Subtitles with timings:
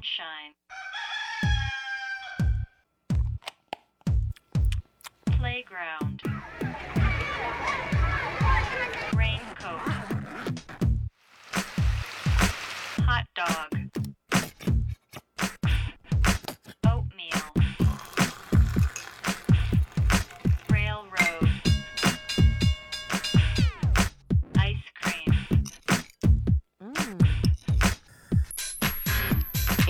[0.00, 0.54] Sunshine.
[5.38, 6.09] Playground.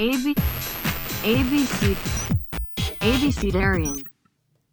[0.01, 0.35] A B
[1.25, 1.95] A B C
[3.01, 4.03] A B C Darian。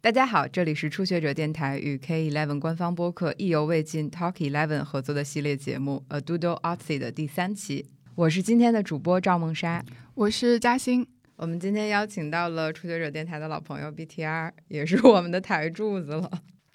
[0.00, 7.84] 大家好，这里是初学者电台与 K Eleven 官方播客意犹未尽 Talk Eleven 合作的系列节目《A Doodle Artsy》的第三期。
[8.14, 9.84] 我是今天的主播赵梦莎。
[10.14, 16.30] 我是嘉欣，我们今天邀请到了初学者电台的老朋友 BTR，也是我们的台柱子了。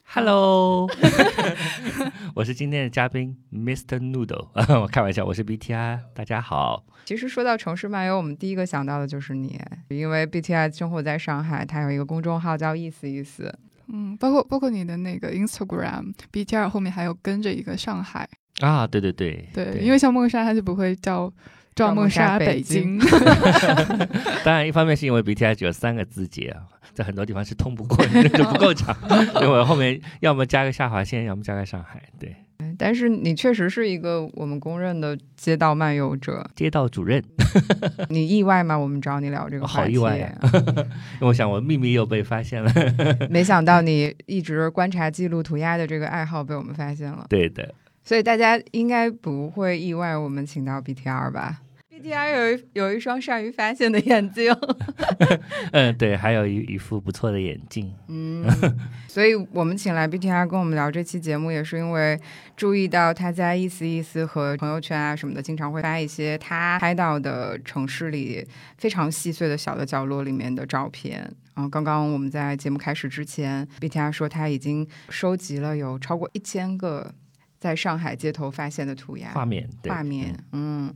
[0.05, 0.87] Hello，
[2.35, 3.99] 我是今天的嘉宾 Mr.
[3.99, 4.47] Noodle，
[4.81, 6.85] 我 开玩笑，我是 BTR，大家好。
[7.05, 13.53] 其实说到城市漫游，我们第一个想到的就是你，因为 BTR 生活在上海，它有一个公众号叫“意思意思
[13.87, 18.27] 嗯，包括包括你的那个 Instagram BTR 后面还有跟着一个上海，
[18.61, 21.31] 啊，对对对对，因为像梦莎她就不会叫
[21.75, 22.99] 赵梦莎北京，
[24.43, 26.61] 当然一方面是因为 BTS 只有三个字节啊，
[26.93, 28.95] 在很多地方是通不过的，就不够长，
[29.41, 32.35] 因为我后面要么加个下划线，要么加个上海，对，”，
[32.77, 36.47] 但是你确实是一个我们公认的街道漫游者。
[36.55, 37.23] 街道主任，
[38.09, 38.77] 你意外吗？
[38.77, 42.71] 我们找你聊这个话题，好意外呀因为我想我秘密又被发现了，
[43.29, 54.53] 没想到你一直观察记录涂鸦的这个爱好被我们发现了，对的，所以大家应该不会意外我们请到 BTR 吧？BTR 有一有一双善于发现的眼睛，
[55.71, 58.43] 嗯，对，还有一一副不错的眼镜，嗯，
[59.07, 62.19] 所以我们请来 BTR 跟我们聊这期节目，也是因为
[62.57, 68.45] 注意到他在意思意思和朋友圈啊什么的，经常会发一些他拍到的城市里
[68.77, 71.21] 非常细碎的小的角落里面的照片。
[71.55, 77.13] 然后刚刚我们在节目开始之前，BTR 说他已经收集了有超过一千个
[77.63, 80.93] 在上海街头发现的涂鸦画面，对画面，嗯。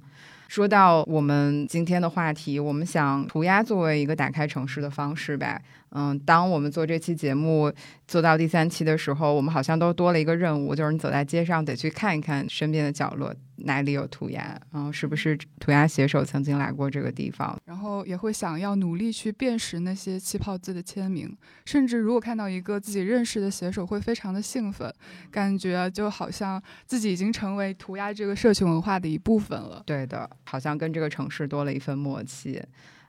[0.50, 5.61] 说到我们今天的话题，我们想涂鸦作为一个打开城市的方式吧。
[5.91, 7.71] 嗯，当我们做这期节目
[8.07, 17.57] 做到第三期的时候，我们好像都多了一个任务，就是你走在街上得去看一看身边的角落哪里有涂鸦，然后是不是涂鸦写手曾经来过这个地方。
[17.65, 24.93] 然后也会想要努力去辨识那些气泡字的签名，甚至如果看到一个自己认识的写手，会非常的兴奋，
[25.31, 29.81] 感觉就好像自己已经成为涂鸦这个社群文化的一部分了。
[29.85, 32.61] 对的，好像跟这个城市多了一份默契。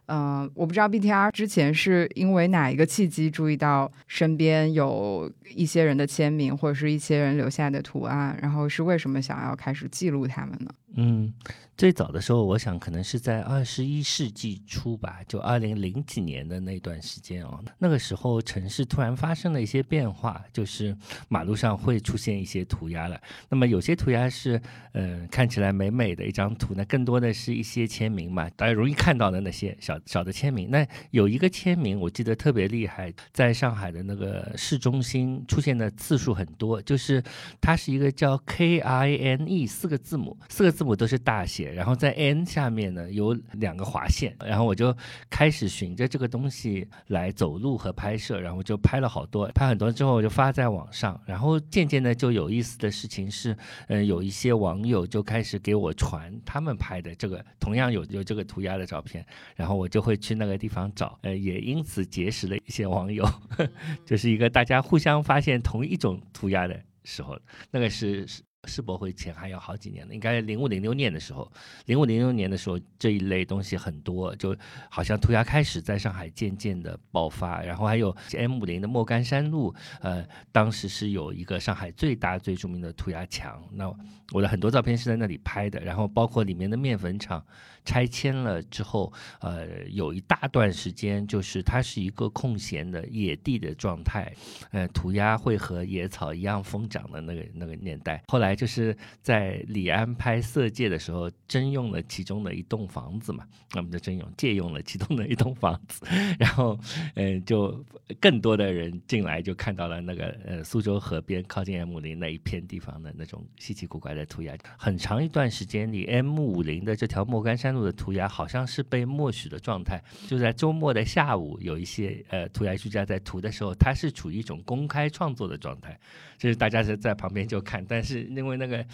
[0.09, 10.71] 嗯、我不知道 BTR 之前是因为哪一个契机注意到身边有一些人的签名，或者是一些人留下的图案，然后是为什么想要开始记录他们呢？
[11.01, 11.33] 嗯，
[11.77, 17.63] 最早的时候，我想可能是在二十一世纪初吧，就二零零几年的那段时间哦。
[17.79, 20.97] 那个时候，城市突然发生了一些变化，就是
[21.29, 23.17] 马路上会出现一些涂鸦了。
[23.49, 24.61] 那么有些涂鸦是，
[24.95, 30.69] 嗯、看起来美美的一张图那，更多的是一些签名嘛，大家容易看到的那些小小的签名。
[30.69, 37.23] 那有一个签名，我记得特别厉害，在上海的那个市中心出现的次数很多，就是
[37.61, 44.97] 它是一个叫 K I N E 四个字母，四个字母都是大写，然后在 N 下面呢有两个划线，然后我就
[45.31, 53.57] 开始循着这个东西来走路和拍摄，然后就拍了好多，拍很多之后我就发在网上，然后渐渐的就有意思的事情是，
[53.89, 59.25] 嗯、有一些网友就开始给我传他们拍的这个同样有有这个涂鸦的照片，
[59.57, 63.25] 然后我就会去那个地方找，呃，也因此结识了一些网友，
[64.07, 67.39] 就是一个大家互相发现同一种涂鸦的时候，
[67.71, 71.51] 那个是是世博会前还有好几年了，应该零五零六年的时候，
[71.87, 74.57] 零五零六年的时候这一类东西很多，就
[74.91, 83.89] 好像涂鸦开始在上海渐渐的爆发，然后还有 M 五零的莫干山路，呃，当时是有一个上海最大最著名的涂鸦墙，那
[84.33, 87.45] 我的很多照片是在那里拍的，然后包括里面的面粉厂
[87.89, 89.11] 拆迁了之后，
[89.41, 94.31] 呃，有一大段时间就是它是一个空闲的野地的状态，
[94.73, 98.23] 呃，涂鸦会和野草一样疯长的那个那个年代。
[98.29, 106.05] 后来就是在李安拍《色戒》的时候，征用了其中的一栋房子嘛，那么就征用借用了其中的一栋房子，
[106.39, 106.79] 然后
[107.15, 107.83] 嗯、就
[108.21, 114.55] 更多的人进来就看到了那个呃苏州河边靠近 M 五零那一片地方的那种稀奇古怪的涂鸦。
[114.77, 125.99] 很长一段时间里，M 五零的这条莫干山路的涂鸦好像是被默许的状态，就在周末的下午，有一些呃涂鸦艺术家在涂的时候，他是处于一种公开创作的状态，
[126.37, 128.85] 就是大家是在旁边就看，但是因为那个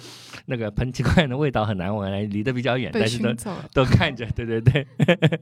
[0.47, 3.35] 那个喷漆罐的味道很难闻，离得比较远，被但是都
[3.73, 4.87] 都看着，对对对，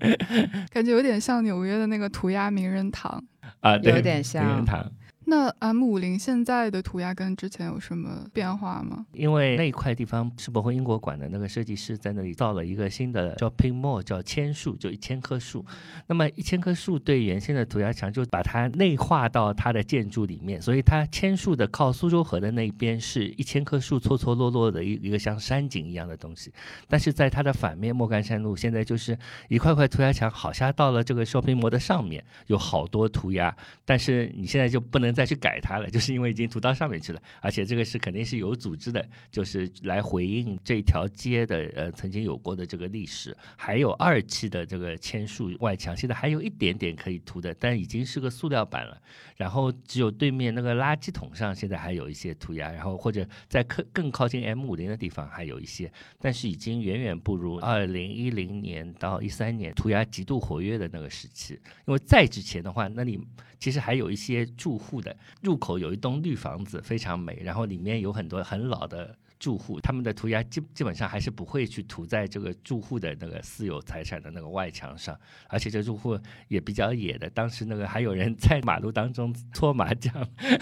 [0.72, 3.22] 感觉有点像纽约的那个涂鸦名人堂。
[3.60, 4.90] 啊，对，有点像名人堂。
[5.24, 9.06] 那 M 五零现在的涂鸦跟之前有什么变化吗？
[9.12, 15.64] 因为那一块地方世博会英国馆的那个设计师在那里造了一个新的 shopping mall，叫千树，就一千棵树。
[16.06, 26.52] 那么一千棵树对原先的涂鸦墙就把它内化到它的建筑里面，所以它千树的靠苏州河的那一边是一千棵树错错落落的一一个像山景一样的东西。
[26.88, 29.16] 但是在它的反面莫干山路现在就是
[29.48, 49.00] 一块块涂鸦墙，好像到了这个 shopping mall 的上面有好多涂鸦，但是你现在就不能再去改它了，就是因为已经涂到上面去了，而且这个是肯定是有组织的，就是来回应这条街的呃曾经有过的这个历史，还有二期的这个千树外墙，现在还有一点点可以涂的，但已经是个塑料板了。
[49.36, 61.58] 然后只有对面那个垃圾桶上现在还有一些涂鸦，然后或者在更更靠近 M 五零的地方还有一些，但是已经远远不如二零一零年到一三年涂鸦极度活跃的那个时期。
[61.86, 63.18] 因为再之前的话，那你
[63.62, 69.16] 其实还有一些住户的入口有一栋绿房子，非常美，然后里面有很多很老的。
[69.42, 75.18] 住户他们的涂鸦基基本上还是不会去涂在这个住户的那个私有财产的那个外墙上，
[75.48, 76.16] 而且这住户
[76.46, 77.28] 也比较野的。
[77.30, 80.14] 当时那个还有人在马路当中搓麻将，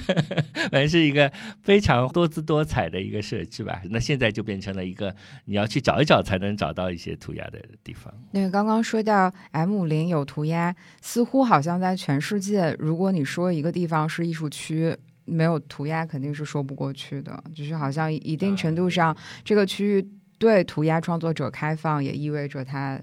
[0.72, 1.30] 反正是一个
[1.60, 3.82] 非常多姿多彩的一个设置吧。
[3.90, 8.10] 那现在就变成了一个你要去找一找才能找到一些涂鸦的地方。
[8.30, 14.96] 那个刚刚说到 M 五零有涂鸦，似乎好像在全世界，如果你说一个地方是艺术区，
[15.30, 17.42] 没有涂鸦肯定是说不过去的。
[17.54, 23.00] 就是好像一定程度上，这个区域对涂鸦创作者开放，也意味着它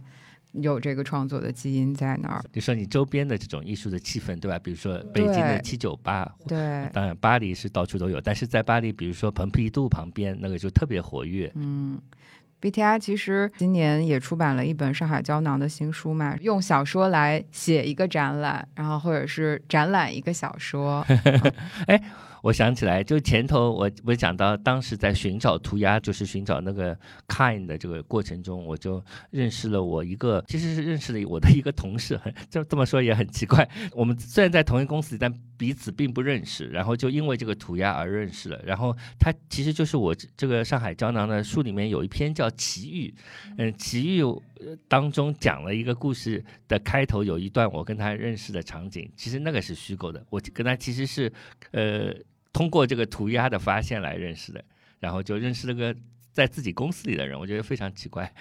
[0.53, 2.43] 有这个创作的基因在那儿。
[2.51, 4.59] 就说你周边的这种艺术的气氛，对吧？
[4.59, 11.51] 比如说北京的七九八，对，当然巴黎是到处都有，但是在巴黎，比如说蓬皮杜旁边那个就特别活跃。
[11.55, 11.99] 嗯。
[12.61, 21.05] BTI 其实今年也出版了一本上海胶囊的新书嘛，用小说来写一个展览，然后或者是展览一个小说。
[22.41, 26.97] 我想起来，就前头我我讲到，当时在寻找涂鸦，就是寻找那个
[27.27, 33.67] kind 的这个过程中，我就认识了我一个，其实是认识了我的一个同事，很 这这么说也很奇怪。
[33.91, 38.61] 我们虽然在同一公司里，但彼此并不认识，然后就因为这个涂鸦而认识了。
[38.63, 43.13] 然后他其实就是我这这个上海胶囊的书里面有一篇叫《奇遇》，
[43.57, 44.23] 嗯，《奇遇》
[44.59, 51.31] 呃当中讲了一个故事的开头有一段我跟他认识的场景，其实那个是虚构的，我跟他其实是
[51.71, 52.13] 呃
[52.57, 54.63] 通过这个涂鸦的发现来认识的，
[54.99, 55.95] 然后就认识了个
[56.33, 58.31] 在自己公司里的人，我觉得非常奇怪。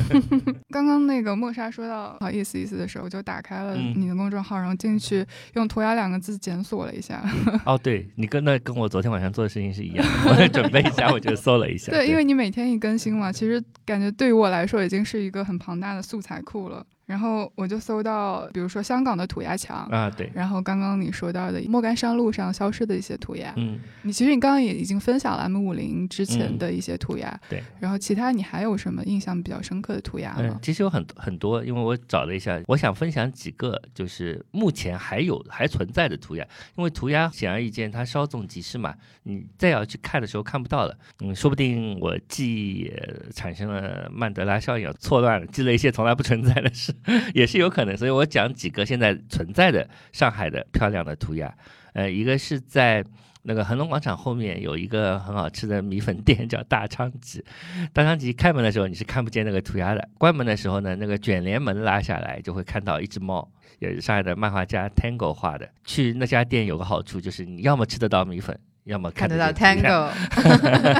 [0.68, 5.24] 刚刚那个莫莎说到好意思意思的时候，我就打开了嗯你的公众号，然后进去
[5.54, 7.24] 用“涂鸦”两个字检索了一下。
[7.64, 11.90] 哦，对你跟那跟我昨天晚上做的事情是一样的， 我准备一下我就搜了一下。
[11.90, 16.86] 对，因为你每天一更新嘛，其实感觉对于我来说已经是一个很庞大的素材库了。
[17.06, 27.62] 然后我就搜到，比如说香港的涂鸦墙，啊对，然后刚刚你说到的莫干山路上消失的一些涂鸦，嗯，你其实你刚刚也已经分享了 M 五零之前嗯的一些涂鸦，对。
[27.78, 30.60] 然后其他你还有什么印象比较深刻的涂鸦嗯吗，？
[30.62, 36.46] 其实有很很多，因为我找了一下，我想分享几个，就是目前还有还存在的涂鸦，
[36.76, 46.93] 因为涂鸦显而易见它稍纵即逝嘛，你再要去看的时候看不到了，嗯，说不定我记忆也产生了曼德拉效应，错乱了，记了一些从来不存在的事，
[47.34, 51.54] 也是有可能，所以我讲几个现在存在的上海的漂亮的涂鸦，
[51.92, 53.04] 呃，一个是在。
[53.46, 57.44] 那个恒隆广场后面有一个很好吃的米粉店，叫大昌吉。
[57.92, 63.46] 大昌吉开门的时候你是看不见那个涂鸦的，关门的时候呢，那个卷帘门拉下来就会看到一只猫，
[63.80, 65.68] 也是上海的漫画家 Tango 画的。
[65.84, 70.10] 去那家店有个好处就是你要么吃得到米粉，要么得看得到 Tango，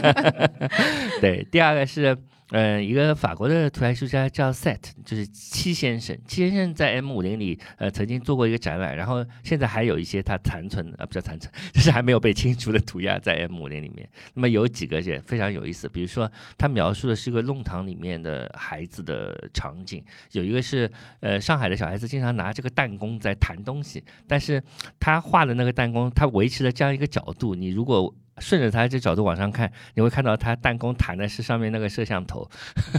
[1.23, 2.15] 对，第二个是，
[2.57, 6.17] 嗯、一个法国的涂鸦艺术家叫 Set，就是七先生。
[6.25, 14.09] 七先生在 M 五零里，呃，曾经做过一个展览，然后现在还有一些他残存，啊，不叫残存， 就是还没有被清除的涂鸦在 M 五零里面。
[14.35, 24.63] 那么有几个也非常有意思，比如说他描述的是一个弄堂里面的孩子的场景，有一个是，呃，上海的小孩子经常拿这个弹弓在弹东西，但是
[25.01, 32.49] 他画的那个弹弓，他维持了这样一个角度，你如果顺着它这角度往上看，你会看到它弹弓弹的是上面那个摄像头，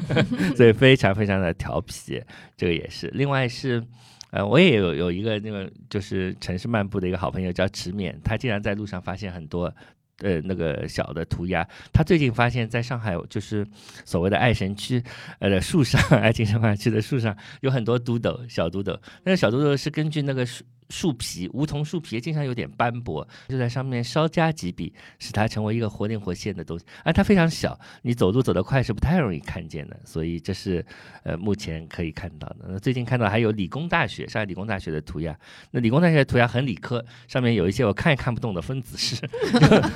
[0.55, 2.21] 所以非常非常的调皮，
[2.55, 3.07] 这个也是。
[3.13, 3.83] 另外是，
[4.31, 9.73] 呃，我也有有一个那个就是城市漫步的一个好朋友叫池勉，他竟然在路上发现很多。
[10.19, 13.67] 呃，那个小的涂鸦，他最近发现，在上海就是
[14.05, 15.03] 所谓的爱神区，
[15.39, 18.97] 呃的树上， 爱情神话区的树上有很多独斗，小独斗。
[19.25, 26.85] 那个小独斗是根据那个树树皮，梧桐树皮经常有点斑驳，就在上面稍加几笔，使它成为一个活灵活现的东西。
[27.03, 30.85] 啊它非常小，你走路走得快是不太容易看见的，所以这是
[31.23, 32.57] 呃目前可以看到的。
[32.67, 35.37] 那最近看到还有理工大学，上海理工大学的涂鸦。
[35.71, 39.15] 那理工大学的涂鸦很理科，上面有一些我看也看不懂的分子式，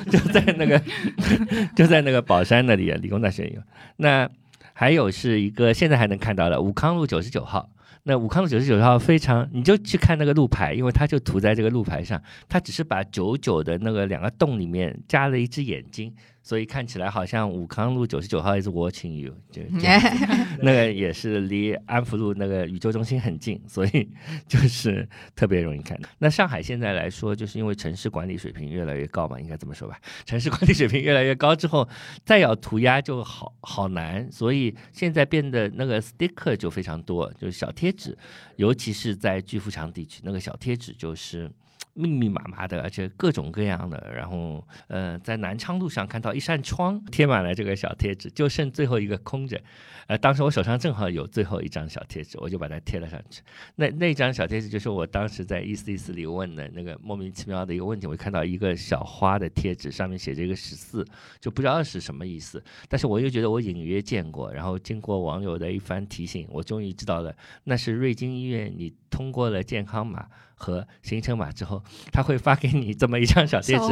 [0.09, 0.81] 就就在那个
[1.75, 3.61] 就在那个宝山那里，理工大学有。
[3.97, 4.29] 那
[4.73, 7.69] 还有是一个现在还能看到的武康路九十九号。
[8.09, 16.11] 那武康路九十九号非常，你就去看那个路牌，因为它就涂在这个路牌上，它只是把九九的那个两个洞里面加了一只眼睛，
[16.49, 19.61] 所以看起来好像武康路九十九号 is watching you，就
[20.63, 24.09] 那个也是离安福路那个宇宙中心很近，所以
[24.47, 26.09] 就是特别容易看到。
[26.17, 29.99] 那上海现在来说，就是因为城市管理水平越来越高嘛，应该这么说吧？
[30.25, 31.87] 城市管理水平越来越高之后，
[32.25, 38.17] 再要涂鸦就好好难，所以现在变得那个 sticker 就非常多，就是小贴纸，
[38.55, 41.47] 尤其是在巨富强地区，那个小贴纸就是。
[41.93, 44.11] 密密麻麻的，而且各种各样的。
[44.15, 49.61] 然后，呃，在南昌路上看到一扇窗贴满了这个小贴纸，就剩最后一个空着。
[50.07, 53.41] 呃，当时我手上正好有最后一张小贴纸，我就把它贴了上去。
[53.75, 58.07] 那那张小贴纸就是我当时在意思意思里问的那个莫名其妙的一个问题。
[58.07, 61.05] 我看到一个小花的贴纸，上面写着一个十四，
[61.39, 62.63] 就不知道是什么意思。
[62.87, 64.51] 但是我又觉得我隐约见过。
[64.51, 70.25] 然后经过网友的一番提醒，我终于知道了，那是瑞金医院，你通过了健康码
[70.59, 73.85] 和行程码之后，他会发给你这么一张小贴纸。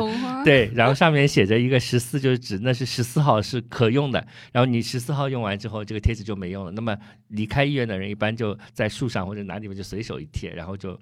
[0.46, 6.72] 对，然后上面写着一个十四，就是指那是十四号是可用的，然后你十四号用完之后，这个贴纸就没用了。
[6.72, 6.96] 那么
[7.30, 11.00] 离开医院的人一般就在树上或者哪里面就随手一贴，然后就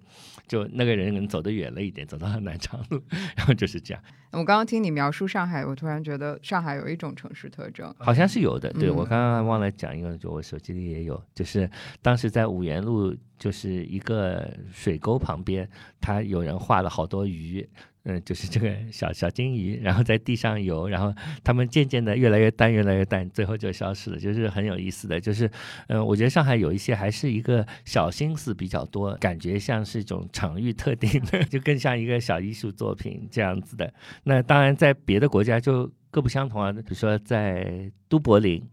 [0.47, 3.01] 就那个人能走得远了一点，走到了南昌路，
[3.35, 8.71] 然后就是这样，我刚刚听你描述上海，我突然觉得上海有一种城市特征，好像是有的。
[8.73, 11.69] 对、嗯我刚刚忘了讲一个，就我手机里也有，就是
[12.01, 15.54] 当时在五原路，就是一个水沟旁边，
[16.01, 17.67] 他有人画了好多鱼。
[18.07, 21.11] 嗯，就是这个小小金鱼，然后在地上游，然后
[21.43, 25.19] 它们渐渐的越来越淡，越来越淡，最后就消失了，就是很有意思的。
[25.19, 25.49] 就是，
[25.87, 33.91] 嗯、我觉得上海有一些还是一个小心思比较多，感觉像是一种场域特定的，就更像一个小艺术作品这样子的。
[34.25, 38.63] 那当然，在别的国家就各不相同啊，比如说在都柏林。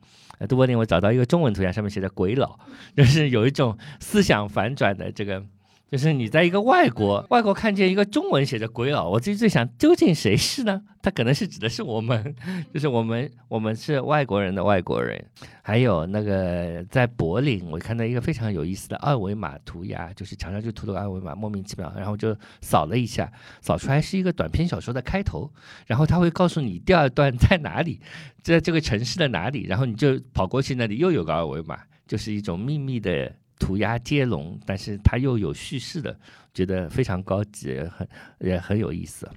[0.40, 2.58] 呃，都柏林我找到一个中文图像，上面写的“鬼佬”，
[2.94, 5.42] 就是有一种思想反转的这个。
[5.92, 10.80] 就是你在一个外国，外国看见一个中文写着“鬼佬”，我自己在想，究竟谁是呢？
[11.02, 12.34] 他可能是指的是我们，
[12.72, 15.22] 就是我们，我们是外国人的外国人。
[15.60, 23.30] 还有那个在柏林，我看到一个非常有意思的二维码涂鸦，就是墙上就涂了个二维码，莫名其妙，然后就扫了一下，
[23.60, 25.52] 扫出来是一个短篇小说的开头，
[25.86, 28.00] 然后他会告诉你第二段在哪里，
[28.42, 33.30] 在这个城市的哪里，然后你就跑过去那里又有个二维码，就是一种秘密的
[33.62, 36.18] 涂鸦接龙，但是它又有叙事的，
[36.52, 38.08] 觉得非常高级，很
[38.40, 39.30] 也很有意思。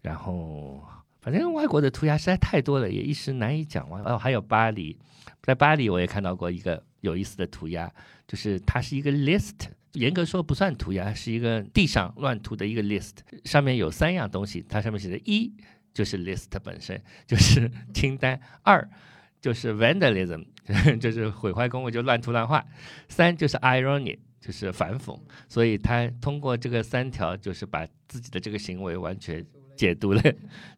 [0.00, 0.82] 然后
[1.20, 4.02] 反正外国的涂鸦实在太多了，也一时难以讲完。
[4.04, 4.96] 哦，还有巴黎，
[5.42, 7.92] 在巴黎我也看到过一个有意思的涂鸦，
[8.26, 9.68] 就是它是一个 list。
[9.92, 13.12] 严格说不算涂鸦，是一个地上乱涂的一个 list，
[13.44, 15.52] 上面有三样东西，它上面写的一
[15.92, 18.88] 就是 list 本身，就是 清单；二
[19.44, 20.42] 就是 vandalism，
[20.98, 22.58] 就是毁坏公物，就乱涂乱画；
[23.10, 25.14] 三就是 irony，就是反讽。
[25.50, 29.44] 所以他通过这个三条，就是把自己的这个行为完全
[29.76, 30.22] 解读了，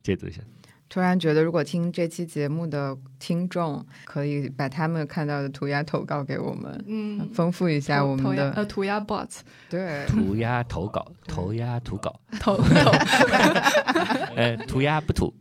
[0.03, 0.41] 解读一下。
[0.89, 9.29] 突然觉得，如果听这期节目的听众可以把他们看到的涂鸦投稿给我们，嗯，丰富一下我们的涂鸦呃涂鸦 bot
[9.71, 10.05] 对。
[10.11, 12.91] 涂鸦投稿，涂鸦涂稿，投投
[14.35, 15.33] 呃，涂鸦不涂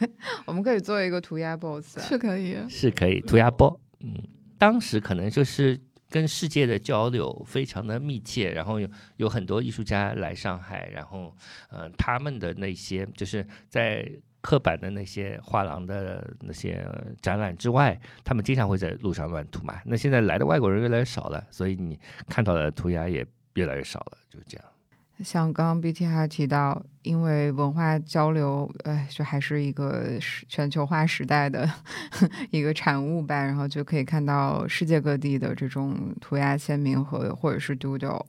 [0.46, 3.78] 我们可以做一个涂鸦 boss，啊是可以，是可以，涂鸦包。
[4.00, 4.14] 嗯，
[4.58, 11.34] 当时可能就是跟世界的交流非常的密切，然后有有很多艺术家来上海，然后
[11.70, 14.10] 呃，他们的那些就是在。
[14.42, 16.86] 刻板的那些画廊的那些
[17.20, 19.80] 展览之外，他们经常会在路上乱涂嘛。
[19.84, 21.98] 那现在来的外国人越来越少了，所以你
[22.28, 24.64] 看到的涂鸦也越来越少了，就这样。
[25.24, 30.18] 像刚刚 BT 还提到，因为文化交流，哎，就还是一个
[30.48, 31.68] 全球化时代的
[32.50, 38.24] 一个产物吧，然后就可以看到世界各地的这种涂鸦签名和或者是 doodle。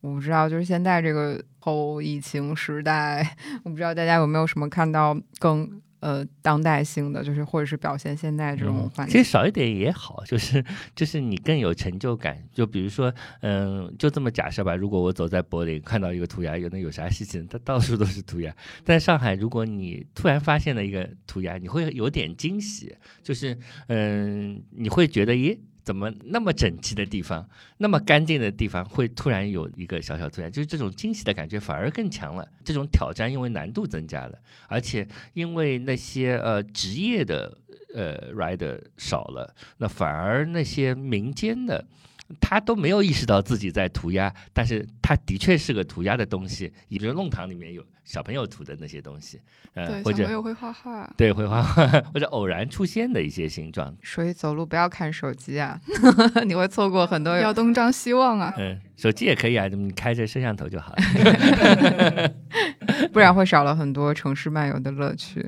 [0.00, 9.12] 我不知道，就是现在这个后疫情时代，我不知道大家有没有什么看到更呃当代性的，就是或者是表现现代这种环境。
[9.12, 10.62] 嗯其实少一点也好，就是
[10.94, 12.36] 就是你更有成就感。
[12.52, 17.46] 就比如说，嗯，就这么假设吧，如果我走在柏林看到一个涂鸦，有那有啥事情？
[17.48, 18.54] 它到处都是涂鸦。
[18.84, 23.56] 在上海，如果你突然发现了一个涂鸦，你会有点惊喜，就是
[23.86, 32.48] 嗯，你会觉得，咦，怎么那么整齐的地方，那么干净的地方，会突然有一个小小突然，就是这种惊喜的感觉反而更强了。
[32.64, 37.56] 这种挑战因为难度增加了，而且因为那些呃职业的
[37.94, 41.84] 呃 rider 少了，那反而那些民间的。
[42.40, 46.72] 他都没有意识到自己在涂鸦，但是他的确是个涂鸦的东西。
[46.88, 49.40] 比如弄堂里面有小朋友涂的那些东西，
[49.74, 51.12] 呃，对，或者小朋友会画画。
[51.16, 55.78] 对会画画， 或者偶然出现的一些形状，所以走路不要看手机啊，
[56.46, 57.36] 你会错过很多。
[57.36, 58.54] 要东张西望啊！
[58.56, 62.30] 嗯，手机也可以啊，你开着摄像头就好了。
[63.12, 65.44] 不然会少了很多城市漫游的乐趣。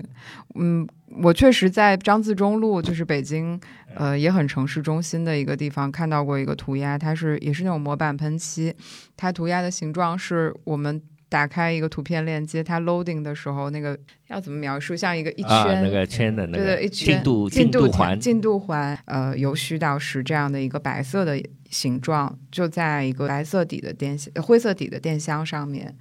[0.54, 0.86] 嗯，
[1.22, 3.58] 我确实在张自忠路，就是北京，
[3.96, 8.74] 呃，也很城市中心的一个地方，看到过一个涂鸦，它是也是那种模板喷漆，
[9.16, 13.98] 它涂鸦的形状是我们打开一个图片链接，它 loading 的时候那个
[14.28, 25.96] 要怎么描述，像一个一圈、啊，那个圈的那个对对，一圈进度进度环，进度环，呃，由虚到实这样的一个白色的形状，就在一个白色底的电灰色底的电箱上面。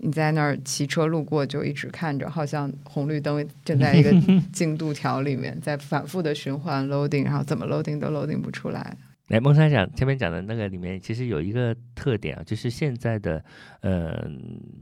[0.00, 4.10] 你在那儿骑车路过，就一直看着，好像红绿灯正在一个
[4.52, 8.96] 进度条里面，在反复的循环 loading，然后怎么 loading 都 loading 不出来。
[9.26, 13.44] 来，孟山讲前面讲的那个里面，其实有一个特点啊，就是现在的
[13.80, 14.26] 呃，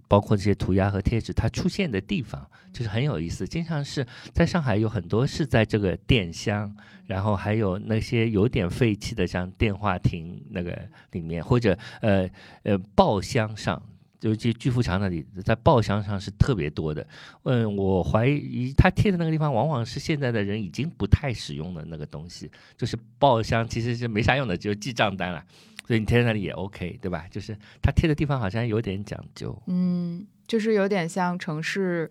[0.06, 3.48] 包括这些涂鸦和贴纸，它出现的地方就是很有意思。
[3.48, 10.78] 经常是在上海有很多是在这个电箱，然后还有那些有点废弃的，像电话亭那个
[11.10, 12.28] 里面，或者呃
[12.62, 13.82] 呃报箱上。
[14.20, 17.06] 尤其巨富强那里，在报箱上是特别多的。
[17.44, 22.50] 嗯，我怀疑他贴的那个地方，往往是现在的人已经不太使用的那个东西。
[22.76, 25.44] 就是报箱其实是没啥用的，就记账单了。
[25.86, 27.26] 所以你贴在那里也 OK，对吧？
[27.30, 29.56] 就是他贴的地方好像有点讲究。
[29.66, 32.10] 嗯，就是有点像城市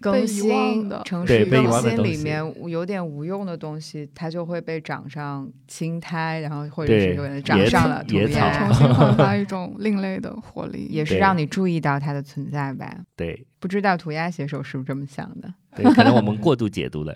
[0.00, 10.86] 更新城市更新里面有点无用的东西，它就会被长上青苔，然后或者是有人长上了涂鸦重，新焕发一种另类的活力。
[10.90, 12.96] 也是让你注意到它的存在吧。
[13.16, 15.52] 对不知道涂鸦写手是不是这么想的？
[15.76, 17.14] 对，可能我们过度解读了。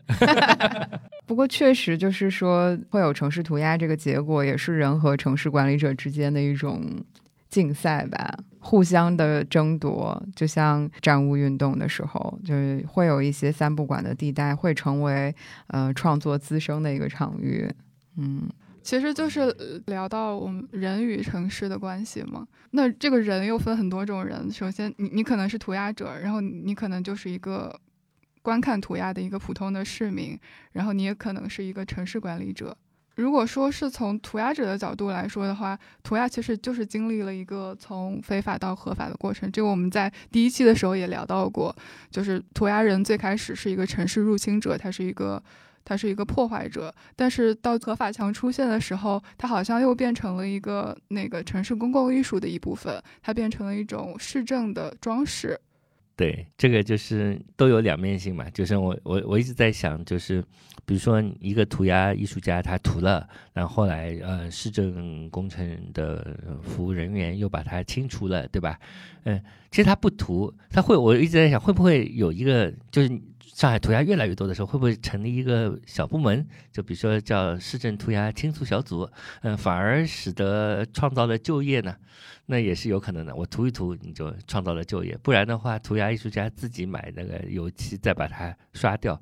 [1.26, 6.83] 不过确实就是说，会有城市涂鸦这个结果，也是人和城市管理者之间的一种
[7.49, 10.21] 竞赛吧，互相的争夺。
[10.35, 15.34] 就像站屋运动的时候，就是会有一些三不管的地带，会成为
[15.67, 17.71] 呃创作滋生的一个场域。
[18.17, 18.49] 嗯，
[18.82, 22.47] 其实就是聊到我们人与城市的关系嘛。
[22.71, 27.78] 那这个人又分很多种人，首先你你可能是涂鸦者，然后你可能就是一个
[28.43, 30.39] 观看涂鸦的一个普通的市民，
[30.73, 32.76] 然后你也可能是一个城市管理者。
[33.15, 39.50] 如果说是从涂鸦者的角度来说的话，涂鸦其实就是经历了一个从非法到合法的过程。
[39.53, 41.75] 这个我们在第一期的时候也聊到过，
[42.11, 45.43] 就是涂鸦人最开始是一个城市入侵者，他是一个
[45.85, 55.61] 他是一个破坏者，但是到合法墙出现的时候，它好像又变成了一个那个城市公共艺术的一部分，它变成了一种市政的装饰。
[56.17, 58.49] 对，这个就是都有两面性嘛。
[58.50, 60.41] 就是我我我一直在想，就是
[60.87, 68.79] 比如说一个涂鸦艺术家他涂了，然后后来呃市政工程的服务人员又把它清除了，对吧？
[69.25, 73.09] 嗯，其实他不涂，他会我一直在想，会不会有一个就是
[73.52, 76.47] 上海涂鸦越来越多的时候，会不会成立一个小部门？
[76.73, 79.09] 就比如说叫市政涂鸦清除小组，
[79.43, 81.95] 嗯，反而使得创造了就业呢？
[82.47, 83.35] 那也是有可能的。
[83.35, 89.21] 我涂一涂，你就创造了就业，不然的话，涂鸦艺术家自己买那个油漆，再把它刷掉。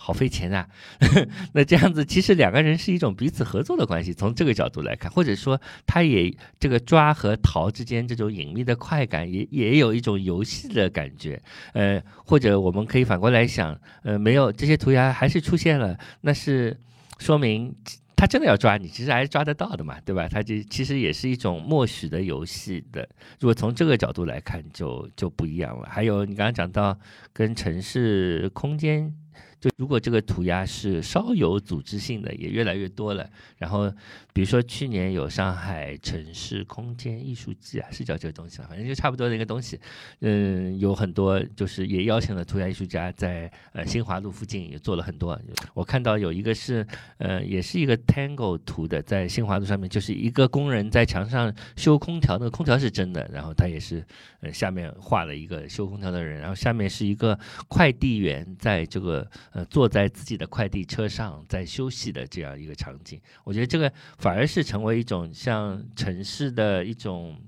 [0.00, 0.66] 好费钱啊！
[1.52, 4.14] 那这样子，其实两个人是一种彼此合作的关系。
[4.14, 11.42] 从这个角度来看，或者说，他也这个抓和逃之间这种隐秘的快感，也也有一种游戏的感觉。
[11.72, 16.78] 呃，或者我们可以反过来想，呃，没有这些涂鸦还是出现了，那是
[17.18, 17.74] 说明
[18.16, 20.26] 他真的要抓你，其实还是抓得到的嘛，对吧？
[20.28, 23.06] 他就其实也是一种默许的游戏的。
[23.40, 25.88] 如果从这个角度来看就，就不一样了。
[25.90, 26.98] 还有你刚刚讲到
[27.32, 29.12] 跟城市空间。
[29.60, 33.28] 就如果这个涂鸦是稍有组织性的，也越来越多了。
[33.56, 33.90] 然后，
[34.32, 38.66] 比如说去年有上海城市空间艺术季啊，是叫这个东西吧？
[38.68, 39.80] 反正就差不多的一个东西。
[40.20, 45.36] 嗯，有很多就是也邀请了涂鸦艺术家在呃新华路附近也做了很多。
[45.74, 46.86] 我看到有一个是
[47.18, 54.06] 呃也是一个 Tango 图的，在新华路上面，就是一个工人在墙上修空调，那个空调是真的，然后他也是
[54.40, 59.27] 呃下面画了一个修空调的人，然后下面是一个快递员在这个。
[59.52, 67.38] 呃，坐在自己的快递车上在休息的这样一个场景，我觉得这个反而是成为一种像城市的一种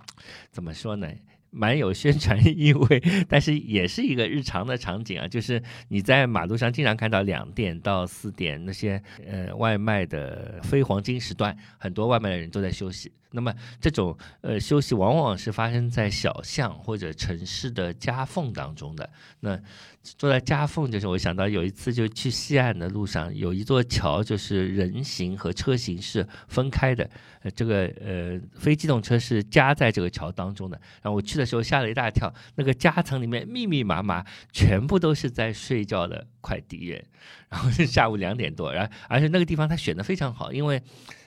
[0.50, 1.08] 怎么说呢？
[1.52, 13.10] 蛮有宣传意味，但是也是一个日常的场景啊，就是你在马路上经常看到两点到四点那些呃外卖的非黄金时段，很多外卖的人都在休息。
[13.32, 19.10] 那么这种呃休息往往是发生在小巷或者城市的夹缝当中的。
[19.40, 19.60] 那
[20.02, 27.08] 坐在夹缝，就是我想到有一次就去西岸的路上，有一座桥，就是人行和车行是分开的。
[27.42, 30.80] 呃，这个呃非机动车是夹在这个桥当中的。
[31.02, 37.04] 然后我去的时候吓了一大跳，那个夹层里面密密麻麻，全部都是在睡觉的快递员。
[37.50, 40.82] 然后是下午两点多，然后而且那个地方他选的非常好，因为。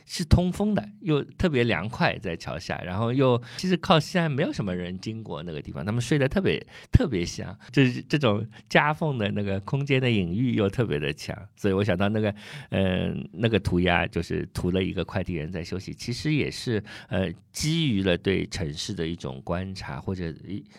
[0.06, 12.36] 是通风的，又特别凉快，在桥下，然后又其实靠西岸没有什么人经过那个地方，他们睡得特别特别香，就是这种夹缝的那个空间的隐喻又特别的强，所以我想到那个，
[12.70, 20.26] 嗯，那个涂鸦就是涂了一个快递员在休息，其实也是呃基于了对城市的一种观察，或者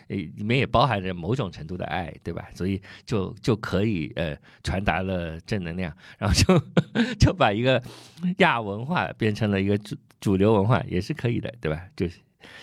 [0.09, 2.49] 呃里面也包含着某种程度的爱，对吧？
[2.55, 7.83] 所以就就可以呃传达了正能量，然后就 就把一个
[8.39, 9.11] 亚文化。
[9.17, 11.83] 变成了一个主主流文化也是可以的，对吧？
[11.97, 12.19] 就是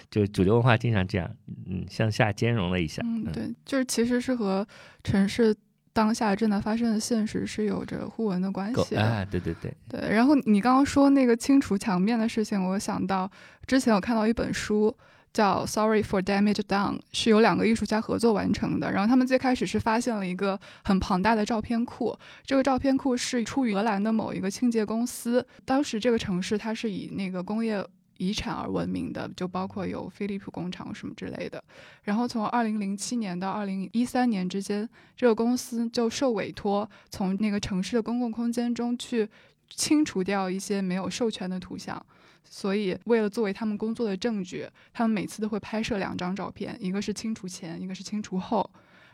[0.10, 1.30] 就主流文化经常这样，
[1.68, 3.02] 嗯，向下兼容了一下。
[3.06, 4.68] 嗯，对，就是其实是和
[5.04, 5.56] 城市
[5.94, 9.26] 当下正在发生的现实是有着互文的关系啊。
[9.30, 10.10] 对对对对。
[10.10, 13.30] 然后你刚刚说那个清除墙面的事情，我想到
[13.66, 14.96] 之前我看到一本书。
[15.34, 18.92] 叫 Sorry for Damage Done，是由两个艺术家合作完成的。
[18.92, 25.46] 然后他们最开始是发现了一个很庞大的照片库，这个照片库是出于荷兰的某一个清洁公司。
[25.64, 27.86] 当时这个城市它是以那个工业
[28.18, 31.64] 遗产而闻名的，就包括有飞利浦工厂什么之类的。
[32.04, 39.28] 然后从2007年到2013年之间，这个公司就受委托从那个城市的公共空间中去
[39.70, 42.06] 清除掉一些没有授权的图像。
[42.44, 48.70] 所以，为了作为他们工作的证据，他们每次都会拍摄两张照片，一个是清除前，一个是清除后，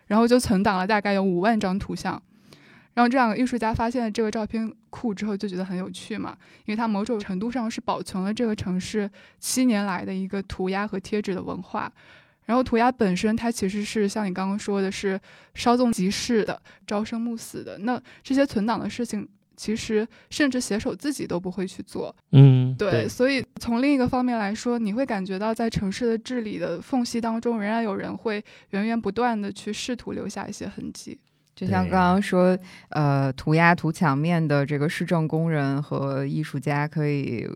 [0.08, 2.22] 然后就存档了大概有五万张图像。
[2.96, 6.36] 然后这两个艺术家发现了这个照片库之后，就觉得很有趣嘛，
[6.66, 9.10] 因为它某种程度上是保存了这个城市
[9.40, 11.92] 七年来的一个涂鸦和贴纸的文化。
[12.46, 15.20] 然后涂鸦本身，它其实是像你刚刚说的，是
[15.54, 17.78] 稍纵即逝的，朝生暮死的。
[17.80, 19.28] 那这些存档的事情。
[19.58, 22.16] 其实，甚至写手自己都不会去做。
[22.32, 23.10] 嗯，对。
[23.10, 31.20] 所以，从另一个方面来说，你会感觉到在城市的治理的缝隙当中，仍然有人会源源不断的去试图留下一些痕迹。
[31.58, 32.56] 就像刚刚说，
[32.90, 37.50] 呃，涂鸦涂墙面的这个市政工人和艺术家可以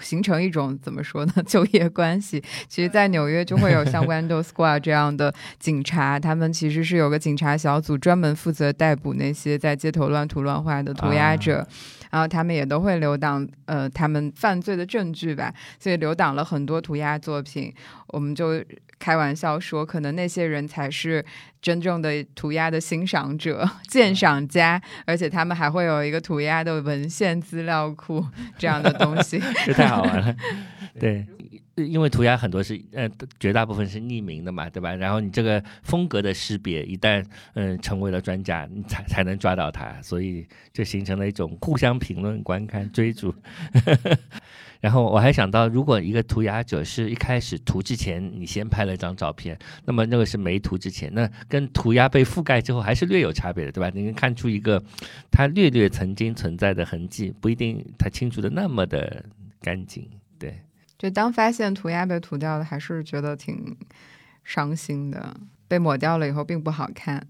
[0.00, 1.32] 形成一种怎么说呢？
[1.48, 2.44] 就业关系。
[2.68, 11.66] 其实，在纽约就会有像 Wendell Square 这样的警察，他们其实是有个警察小组，专门负责逮捕那些在街头乱涂乱画的涂鸦者。
[12.10, 17.72] 然后他们也都会留档，呃，他们犯罪的证据吧，所以留档了很多涂鸦作品。
[18.08, 18.64] 我们就
[18.98, 21.22] 开玩笑说，可能那些人才是
[21.60, 23.37] 真正的涂鸦的欣赏者、
[23.86, 28.24] 鉴赏家，而且他们还会有一个涂鸦的文献资料库
[28.58, 30.36] 这样的东西， 这太好玩了，
[30.98, 31.24] 对。
[31.76, 34.92] 因为涂鸦很多是呃绝大部分是匿名的嘛，对吧？
[34.96, 37.24] 然后你这个风格的识别一旦
[37.54, 43.32] 嗯成为了专家，你才才能抓到他，所以就形成了一种互相评论、观看、追逐。
[44.80, 53.90] 然后我还想到，如果一个涂鸦者是一开始涂之前你先拍了一张照片，那么那个是没涂之前，那跟涂鸦被覆盖之后还是略有差别的，对吧？
[53.94, 54.82] 你能看出一个
[55.30, 59.24] 它略略曾经存在的痕迹，不一定它清除的那么的
[59.60, 60.60] 干净，对。
[60.98, 63.76] 就当发现涂鸦被涂掉了，还是觉得挺
[64.44, 65.36] 伤心的。
[65.68, 67.26] 被抹掉了以后，并不好看。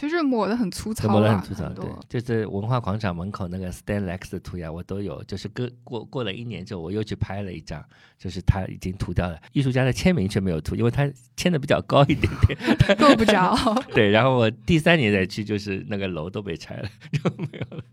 [0.00, 1.68] 其实抹的很粗糙，抹的很粗糙。
[1.74, 5.22] 对，就是文化广场门口那个 Stanlex 的涂鸦，我都有。
[5.24, 7.84] 就是过过过了一年之后，我又去拍了一张，
[8.18, 13.54] 就是他已经涂掉了，艺术家的签名却没有涂，因为他签的比较高一点点，够不着。
[13.92, 17.84] 对，然后我第三年再去，就是那个楼都被拆了，就没有了，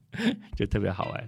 [0.55, 1.27] 就特别好玩。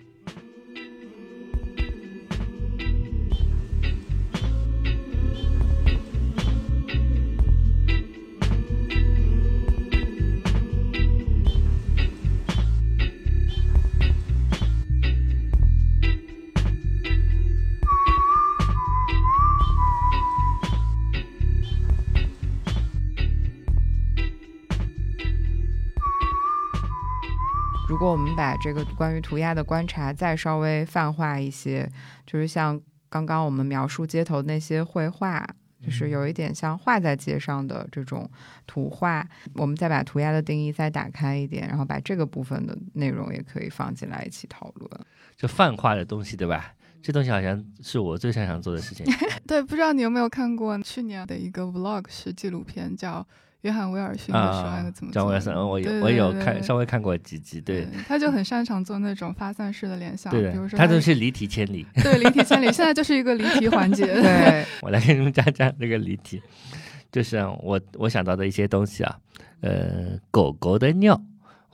[28.00, 31.88] 果我们把这个关于涂鸦的观察再稍微泛化一些，
[32.26, 35.46] 就是像刚刚我们描述街头那些绘画，
[35.84, 38.30] 就是有一点像画在街上的这种
[38.66, 39.28] 图画。
[39.56, 44.90] 我们再把涂鸦的定义再打开一点，然后把这个部分的内容也可以放进来一起讨论。
[45.36, 46.74] 就泛化的东西，对吧？
[47.02, 49.06] 这东西好像是我最擅长做的事情。
[49.48, 53.22] 对，不知道你有没有看过去年的一个 vlog 是纪录片，叫
[53.62, 61.86] 《约翰威尔逊的十万个怎么做的》张威尔森，嗯我有对我有看稍微看过几集，对他就很擅长做那种发散式的联想，对，比如说他就是离题千里。
[61.96, 64.06] 对离题千里，现在就是一个离题环节。
[64.22, 66.42] 对， 我来给你们讲讲这个离题，
[67.12, 69.18] 就是啊我我想到的一些东西啊，
[69.62, 71.22] 呃，狗狗的尿。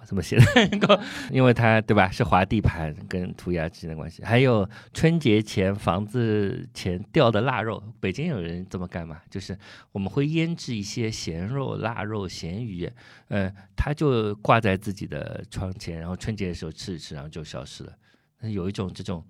[0.06, 0.78] 我怎么写的？
[0.78, 1.00] 狗，
[1.32, 4.24] 因为它对吧，是划地盘跟涂鸦之间的关系。
[4.24, 9.20] 还有春节前房子前掉的腊肉，北京有人这么干嘛？
[9.32, 9.58] 就是
[9.91, 12.88] 我们会腌制一些咸肉、腊肉、咸鱼，
[13.30, 17.91] 呃，它就挂在自己的窗前，然后春节的时候吃一吃，然后就消失了。
[18.41, 19.26] 有一种这种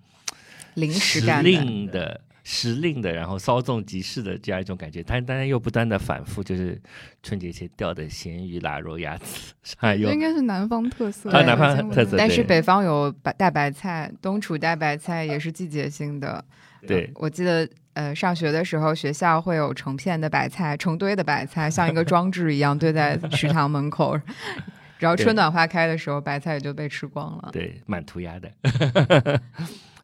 [0.73, 5.03] 临时令的、时令的，然后稍纵即逝的这样一种感觉。
[5.03, 6.79] 但当然又不断的反复，就是
[7.23, 16.45] 春节前钓的咸鱼、腊肉、鸭子， 上海有应该是南方特色，啊南方特色但是北方有白大白菜，冬储大白菜也是季节性的。
[16.87, 24.15] 对我记得呃上学的时候，学校会有成片的白菜，成堆的白菜，像一个 装置一样堆在食堂门口。
[24.99, 27.49] 然后春暖花开的时候，白菜也就被吃光了。
[27.51, 28.49] 对，满涂鸦的。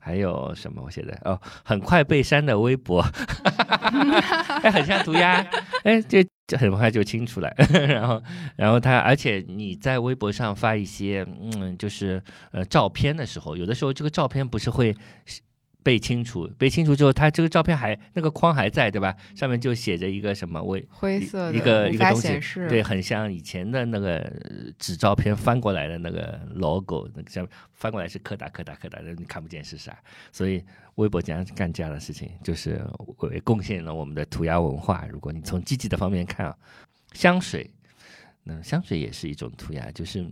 [0.04, 1.40] 还有什么我写的哦？
[1.64, 3.06] 很快被删的微博，
[4.64, 5.36] 哎，很像涂鸦，
[5.84, 7.54] 哎，这这很快就清出来。
[7.88, 8.22] 然后，
[8.58, 14.96] 然后他，而且你在微博上发一些，嗯，就是呃照片的时候，有的时候这个照片不是会
[15.84, 19.16] 被清除，被清除之后，它这个照片还那个框还在，对吧？
[19.36, 22.40] 上面就写着一个什么我灰色的一个一个东西，
[22.70, 29.98] 对，很像以前的那个呃纸照片翻过来的那个 logo，那个像翻过来是柯达柯达柯达的，你看不见是啥。
[30.32, 30.64] 所以
[30.96, 32.80] 微博经常干这样的事情，就是
[33.18, 35.08] 为贡献了我们的涂鸦文化。
[35.12, 36.56] 如果你从积极的方面看啊，
[37.14, 37.70] 香水，
[38.44, 40.24] 那香水也是一种涂鸦，就是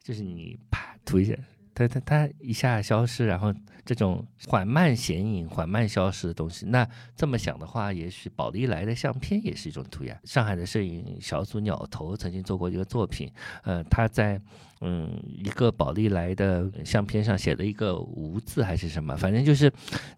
[0.00, 1.34] 就是你啪涂一下。
[1.76, 3.52] 它它它一下消失，然后
[3.84, 10.18] 这种缓慢显影、缓慢消失的东西，那这么想的话，也许宝丽来的相片也是一种涂鸦。
[10.24, 13.30] 上海的摄影小组鸟头曾经做过一个作品，
[13.62, 14.40] 呃，他在
[14.80, 19.70] 嗯一个宝丽来的相片上写了一个无字还是什么，反正就是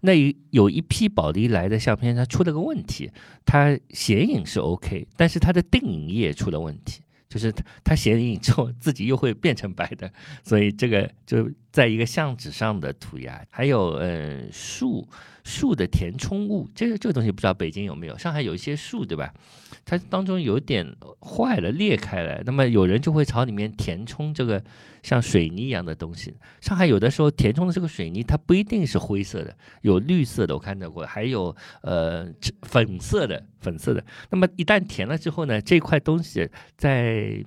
[0.02, 3.10] 那一有一批宝丽来的相片，它出了个问题，
[3.44, 7.02] 它显影是 OK，但是它的定影液出了问题。
[7.28, 10.10] 就是它它显影之后自己又会变成白的，
[10.42, 15.06] 所以这个就在一个相纸上的涂鸦，还有嗯树
[15.44, 19.32] 树的填充物，这个这个东西不知道北京有没有，上海有一些树对吧？
[19.84, 24.62] 它当中有点坏了裂开来，那么有人就会朝里面填充这个
[25.02, 26.34] 像水泥一样的东西。
[26.60, 32.28] 上海有的时候填充的这个水泥，它不一定是灰色的，有绿色的我看到过，还有呃
[32.62, 34.04] 粉色的粉色的。
[34.30, 37.42] 那么一旦填了之后呢，这块东西在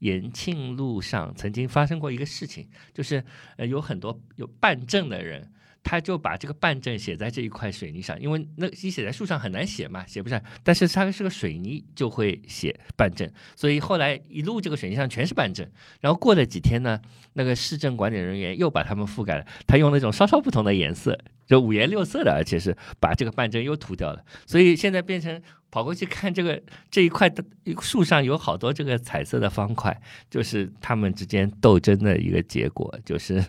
[0.00, 3.24] 延庆路上曾经发生过一个事情，就是
[3.56, 5.50] 呃有很多有办证的人。
[5.88, 10.42] 他就把这个办证写在这一块水泥上，因为那你写在树上很难写嘛，写不上。
[10.64, 15.64] 但是它是个水泥，就会写办证，所以后来一路这个水泥上全是办证。
[16.00, 17.00] 然后过了几天呢，
[17.34, 24.24] 那个市政管理人员又把它们覆盖了，他用那种稍稍不同的颜色，就五颜六色的，而且是把这个办证又涂掉了。
[24.44, 27.44] 所以现在变成跑过去看这个这一块的
[27.80, 29.96] 树上有好多这个彩色的方块，
[30.28, 33.44] 就是他们之间斗争的一个结果，就是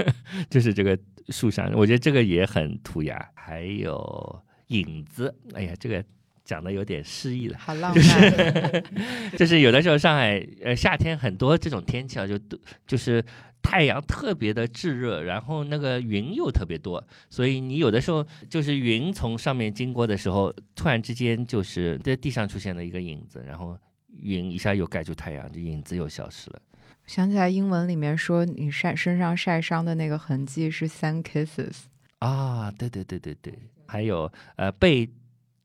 [0.48, 0.98] 就是这个。
[1.28, 3.30] 树上，我觉得这个也很涂鸦。
[3.34, 6.04] 还有影子，哎呀，这个
[6.44, 7.58] 讲的有点诗意了。
[7.58, 8.84] 好浪漫，
[9.36, 12.38] 就是有的时候上海，呃，夏天很多这种天气啊，就
[12.86, 13.24] 就是
[13.62, 23.78] 太阳特别的炙热，然后那个云又特别多，所以你有的时候就是云从上面经过的时候，突然之间就是在地上出现了一个影子，然后
[24.20, 26.62] 云一下又盖住太阳，这影子又消失了。
[27.06, 31.82] 想起来英文里面说你晒身上晒伤的那个痕迹是 sun kisses
[32.18, 35.08] 啊，对对对对对，还有呃被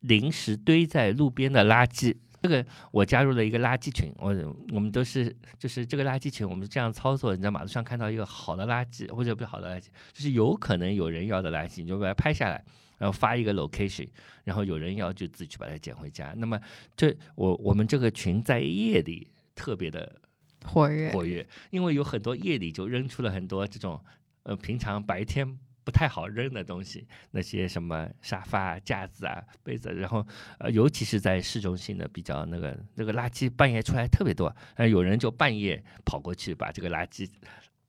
[0.01, 4.35] 临时堆在路边的垃圾，这个我加入了一个垃圾群，我
[4.73, 12.63] 我们都是就是这个垃圾群，我们这样操作，你在马路上看到一个好的垃圾或者不好的垃圾，就是有可能有人要的垃圾，你就把它拍下来。
[12.99, 14.09] 然后发一个 location，
[14.43, 16.33] 然后有人要就自己去把它捡回家。
[16.35, 16.59] 那么
[16.95, 20.19] 这我我们这个群在夜里特别的
[20.67, 24.03] 活跃，活跃，因为有很多夜里就扔出了很多这种
[24.43, 30.25] 呃平常白天不太好扔的东西，那些什么沙发、架子啊、被子，然后
[30.59, 37.29] 呃尤其是在市中心的比较那个那个垃圾半夜出来特别多，呃有人就半夜跑过去把这个垃圾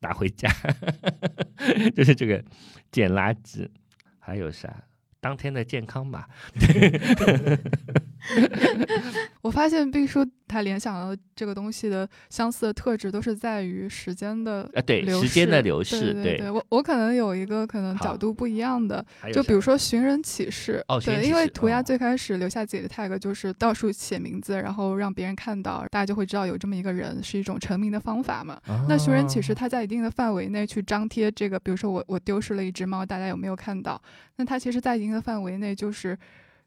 [0.00, 0.48] 拿回家，
[1.96, 2.42] 就是这个
[2.92, 3.68] 捡垃圾，
[4.18, 4.84] 还有啥？
[5.20, 6.28] 当天的健康吧，
[9.42, 28.60] 我发现毕叔他联想到这个东西的相似的特质，都是在于时间的啊，对，流时间的逝流逝，对对我我可能有一个可能角度不一样的，就比如说寻人启事，对，因为涂鸦哦最开始留下自己的 tag 就是到处写名字，然后让别人看到，大家就会知道有这么一个人，是一种成名的方法嘛。
[28.88, 34.00] 那寻人启事，哦它在一定的范围内去张贴这个，比如说我我丢失了一只猫，大家有没有看到？
[34.36, 36.16] 那它其实，在一定的范围内，就是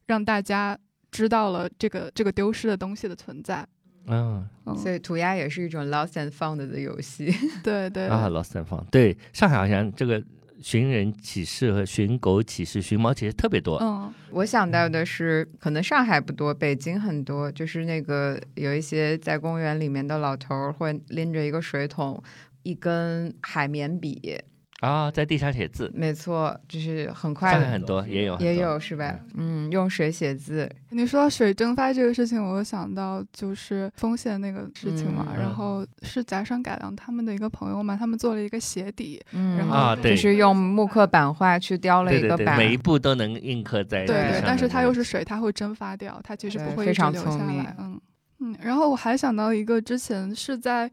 [0.06, 0.78] 让大家
[1.12, 3.68] 知道了这个这个丢失的东西的存在。
[4.08, 7.32] 嗯嗯，所以涂鸦也是一种 lost and found 的游戏。
[7.64, 10.22] 对对啊，lost and found，对，上海好像这个
[10.60, 13.78] 寻人启事和寻狗启事、寻猫启事特别多。
[13.78, 22.22] 嗯我想到的是，可能上海不多，北京很多，就是那个有一些在公园里面的老头儿会拎着一个水桶，
[22.64, 24.40] 一根海绵笔，
[24.82, 29.16] 啊，在地上写字，没错，就是很快很多，也有很也有是吧？
[29.36, 47.76] 嗯，用水写字，你说到水蒸发这个事情，我有想到就是丰县那个事情嘛，嗯然后是夹山改良他们的一个朋友嘛，他们做了一个鞋底，嗯，然后就是用木刻版画去雕了一个版，每一步都能印刻在对对，但是它又是水，它会蒸发掉，它其实不会一直非常留下来。
[47.78, 48.02] 嗯
[48.40, 50.92] 嗯，然后我还想到一个，之前是在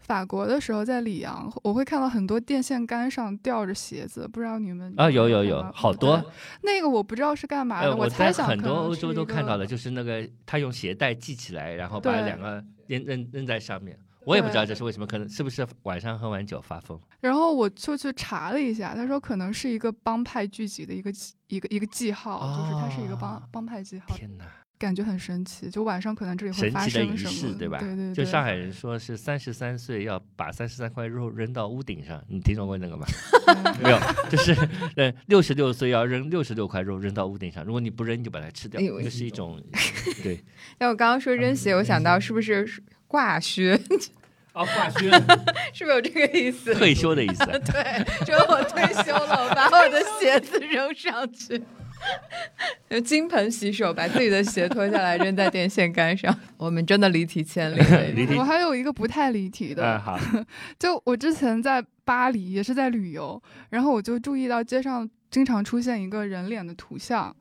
[0.00, 6.22] 法国的时候，在里昂，我会看到很多电线杆上吊着鞋子，不知道你们啊，有有有好多，
[6.62, 13.98] 那个我不知道是干嘛呃，的，我猜想在很多欧洲都看到了，就是那个他用鞋带系起来，然后把两个扔扔扔在上面。
[14.26, 17.00] 我也不知道这是为什么，可能是不是晚上喝完酒发疯？
[17.20, 21.10] 然后我就去查了一下，他说可能是一个帮派聚集的一个
[21.48, 23.42] 一个一个记号，就是它是一个帮啊。
[23.50, 24.44] 帮派记号，天哪！
[24.80, 25.70] 感觉很神奇。
[25.70, 27.78] 就晚上可能这里会发神奇的仪生什么，式对吧？
[27.78, 33.06] 对对对，就上海人说是三十三岁要把三十三块肉扔到屋顶上，你听说过那个吗？
[33.46, 33.98] 嗯 没有，
[34.30, 34.56] 就是
[34.96, 39.62] 呃六十六岁要扔六十六块肉扔到屋顶上，如果你不扔，你就把它吃掉这是一种
[40.24, 40.42] 对。
[40.78, 42.66] 但我刚刚说扔鞋，我想到是不是
[43.06, 43.78] 挂靴？
[44.52, 45.08] 哦，挂靴，
[45.72, 46.74] 是不是有这个意思？
[46.74, 47.44] 退休的意思。
[47.44, 51.62] 对，说我退休了，我把我的鞋子扔上去。
[52.88, 56.36] 就金盆洗手，把自己的鞋脱下来扔在电线杆上。
[56.56, 57.80] 我们真的离题千里。
[58.16, 60.18] 离题我还有一个不太离题的，
[60.78, 67.34] 就我之前在巴黎也是在旅游，然后我就注意到街上经常出现一个人脸的图像，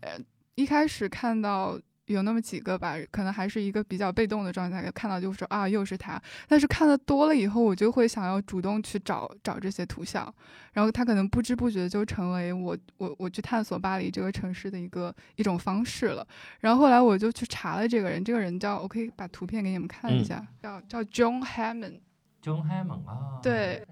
[0.00, 0.12] 呃，
[0.54, 1.78] 一开始看到。
[2.06, 6.20] 有那么几个吧，可能还是一个比较被动的状态，看到就说啊，又是他。
[6.46, 10.32] 但是看的多了以后，我就会想要主动去找找这些图像，
[10.74, 16.26] 然后他可能不知不觉就成为我我我去探索巴黎这个城市的一个一种方式了。
[16.60, 22.00] 然后后来我就去查了这个人，这个人叫我可以把图片给你们看一嗯下，叫叫 John Hammond。
[22.42, 23.82] John Hammond 啊，对，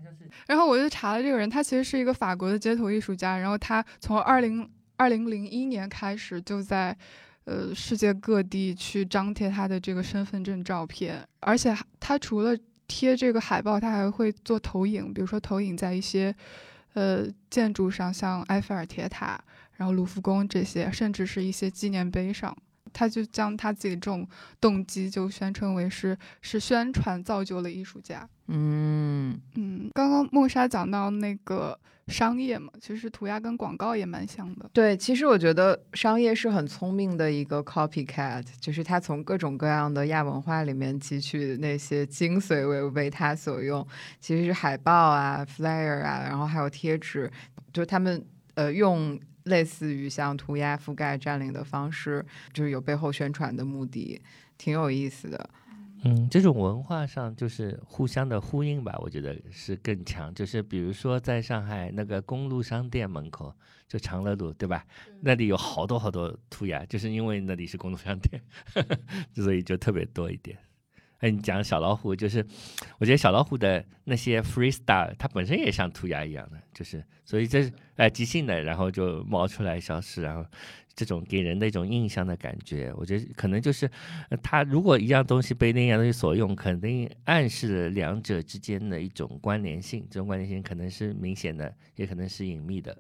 [0.46, 6.94] 然后我就查了这个人，他其实是一个法国的街头艺术家，然后他从二零二零零一年开始就在。
[7.44, 16.35] 呃，世界各地去张贴他的这个身份证照片，而且他除了贴这个海报，他还会做投影，比如说投影在一些
[16.94, 19.42] 呃建筑上，像埃菲尔铁塔，
[19.76, 22.57] 然后卢浮宫这些，甚至是一些纪念碑上。
[22.92, 24.26] 他就将他自己这种
[24.61, 28.28] 动机就宣称为是是宣传造就了艺术家。
[28.48, 31.78] 嗯，嗯，刚刚梦莎讲到那个
[32.09, 34.68] 商业嘛，其实涂鸦跟广告也蛮像的。
[34.72, 43.87] 对，其实我觉得商业是很聪明的一个 copycat，就是他从各种各样的亚文化里面汲取那些精髓为为他所用。
[44.20, 47.31] 其实是海报啊、flyer 啊，然后还有贴纸，
[47.72, 48.22] 就他们
[48.55, 54.20] 呃用类似于像涂鸦覆盖占领的方式，就是有背后宣传的目的，
[54.57, 55.50] 挺有意思的。
[56.05, 60.35] 嗯，这种文化上就是互相的呼应吧，我觉得是更强。
[60.35, 63.55] 就是比如说在上海那个公路商店门口，
[63.87, 64.85] 就长乐路，对吧？
[65.20, 68.42] 那里有好多好多涂鸦，就是因为那里是公路商店，
[69.33, 70.59] 所以就特别多一点。
[71.23, 72.45] 哎，你讲小老虎，就是
[72.99, 80.45] 我觉得小老虎的那些 freestyle，它本身也像涂鸦一样的，就是所以这是哎即兴的，然后就冒出来消失，然后
[80.97, 83.89] 这种给人的一种印象的感觉，我觉得可能就是
[84.31, 92.97] 呃它如果一样东西被另一样东西所用，肯定暗示了两者之间的一种关联性，这种关联性可能是明显的，也可能是隐秘的，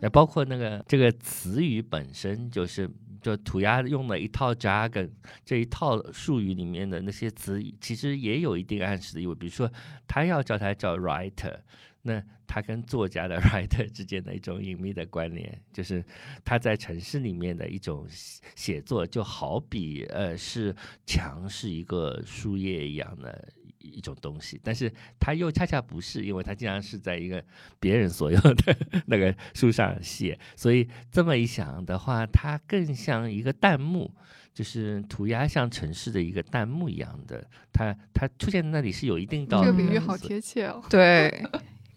[0.00, 0.04] 对。
[0.04, 5.10] 呃，包括那个这个词语本身就是，就涂鸦用了一套 jargon，
[5.44, 9.34] 这一套术语里面的那些词，其实也有一定暗示的意味。
[9.34, 9.70] 比如说，
[10.08, 11.54] 他要叫他叫 writer，
[12.02, 16.02] 那他跟作家的 writer 之间的一种隐秘的关联，就是
[16.44, 23.48] 他在城市里面的一种写写作，就好比呃是墙是一个树叶一样的
[23.80, 27.44] 一种东西，但是它又恰恰不是，因为它经常是在一个
[27.78, 28.76] 别人所有的
[29.06, 34.14] 那个书上写，所以这么一想的话，它更像一个弹幕。
[34.52, 39.72] 就是涂鸦像城市的一个弹幕一样的，它它出现在那里是有一定道理的。
[39.72, 40.82] 这个比喻好贴切哦。
[40.90, 41.42] 对，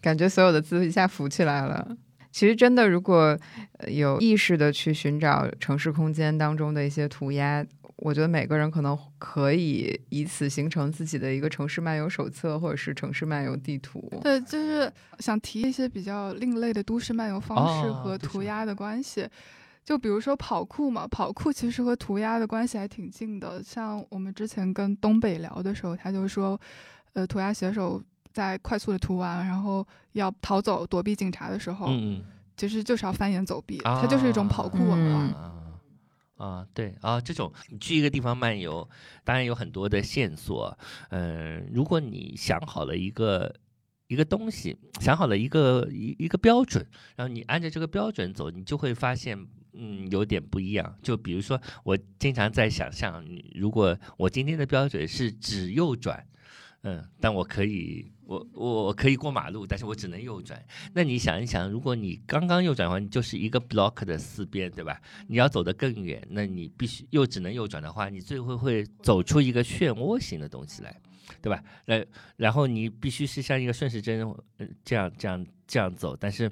[0.00, 1.96] 感觉所有的字一下浮起来了。
[2.30, 3.36] 其实真的，如果
[3.78, 7.66] 呃有意识的去寻找城市空间当中的一些涂鸦，
[7.96, 14.10] 我觉得每个人可能可以以此形成自己的一个城市漫游手册，或者是城市漫游地图。
[14.20, 19.28] 对，就是想提一些比较另类的都市漫游方式和涂鸦的关系。
[19.84, 23.62] 就比如说跑酷嘛，跑酷其实和涂鸦的关系还挺近的。
[23.62, 26.58] 像我们之前跟东北聊的时候，他就说，
[27.12, 32.22] 呃，涂鸦写手在快速的涂完，然后要逃走躲避警察的时候，嗯
[32.56, 35.22] 其实就是要翻眼走壁，嗯，它就是一种跑酷文化。
[35.22, 35.52] 嗯
[36.36, 38.88] 啊，对啊，这种你去一个地方漫游，
[39.22, 40.76] 当然有很多的线索。
[41.10, 43.54] 嗯、如果你想好了一个
[44.08, 46.84] 一个东西，想好了一个一一个标准，
[47.16, 50.98] 然后你按照这个标准走，你就会发现，嗯，有点不一样。
[51.02, 53.24] 就比如说，我经常在想象，
[53.54, 56.26] 如果我今天的标准是只右转。
[56.84, 60.62] 嗯，但我可以，我我我可以过马路，但是我只能右转。
[60.92, 65.00] 那你想一想，如果你刚刚右转的话，你就是一个 block 的四边，对吧？
[65.26, 70.94] 你要走得更远，那你必须又只能右转的话，你最后会走出一个漩涡型的东西来，
[71.44, 71.62] 对吧？
[71.84, 72.02] 那
[72.36, 74.26] 然后你必须是像一个顺时针，
[74.82, 76.16] 这样这样这样走。
[76.18, 76.50] 但是，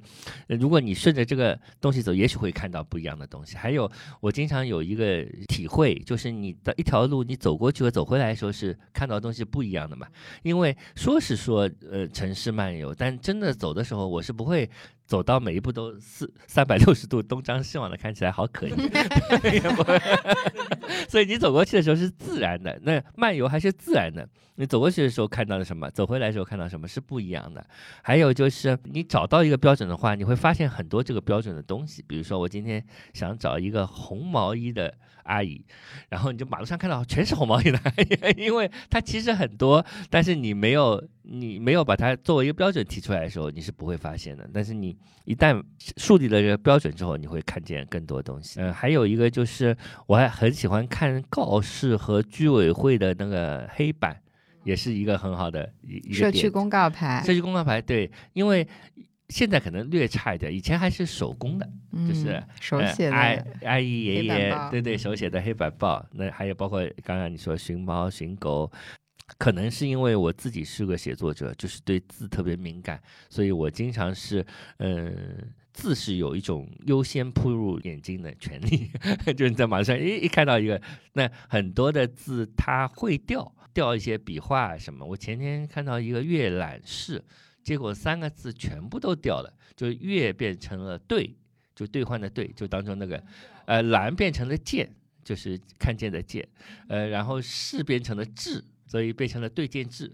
[0.49, 3.57] 如果你顺着这个东西走，也许会看到不一样的东西。
[3.57, 3.91] 还有，
[4.21, 10.07] 我经常有一个体会，就是你的一条路，你走过去和走回来的时候是看到东西不一样的嘛。
[10.43, 14.69] 因为说是说呃城市漫游，但真的走的时候，我是不会
[15.13, 18.73] 走到每一步都四三百六十度东张西望的，看起来好可疑。
[21.07, 24.27] 所以你走过去的时候是自然的，那漫游还是自然的。
[24.55, 27.63] 你走过去的时候看到了什么，走回来的时候看到什么是不一样的。
[28.01, 32.03] 还有就是你找到一个标准的话，你会发现很多这个标准的东西。
[32.09, 32.83] 比如说我今天
[33.13, 34.95] 想找一个红毛衣的
[35.25, 35.63] 阿姨，
[36.09, 44.49] 然后你就马路上看到全是红毛衣的阿姨，因为它其实很多，但是你没有你没有把它作为一个标准提出来的时候，你是不会发现的。
[44.53, 45.63] 但是你一旦
[45.97, 48.61] 树立了这个标准之后，你会看见更多东西。
[48.61, 54.17] 嗯、还有一个就是我还很喜欢看告示和居委会的那个黑板，
[54.65, 58.67] 也是一个很好的一一个点社区公告牌，社区公告牌对，因为
[59.29, 61.69] 现在可能略差一点，以前还是手工的。
[62.09, 66.03] 就是嗯手呃写的，阿阿姨爷爷对对，手写的黑板报。
[66.13, 68.73] 那还有包括刚刚你说寻猫寻狗，
[69.39, 74.45] 可能是因为我自己是个写作者，就是对字特别敏感，所以我经常是
[74.79, 75.53] 嗯。
[75.75, 78.91] 字是有一种优先扑入眼睛的权利，
[79.33, 80.79] 就是你在马上一一看到一个，
[81.15, 85.03] 那很多的字它会掉掉一些笔画什么。
[85.03, 87.25] 我前天看到一个阅览室，
[87.63, 91.35] 结果三个字全部都掉了，就阅变成了对，
[91.75, 93.25] 就兑换的兑，就当中那个，
[93.65, 96.47] 呃，蓝变成了见，就是看见的见，
[96.89, 98.63] 呃，然后是变成了智，
[98.93, 100.13] 所以变成了对见智，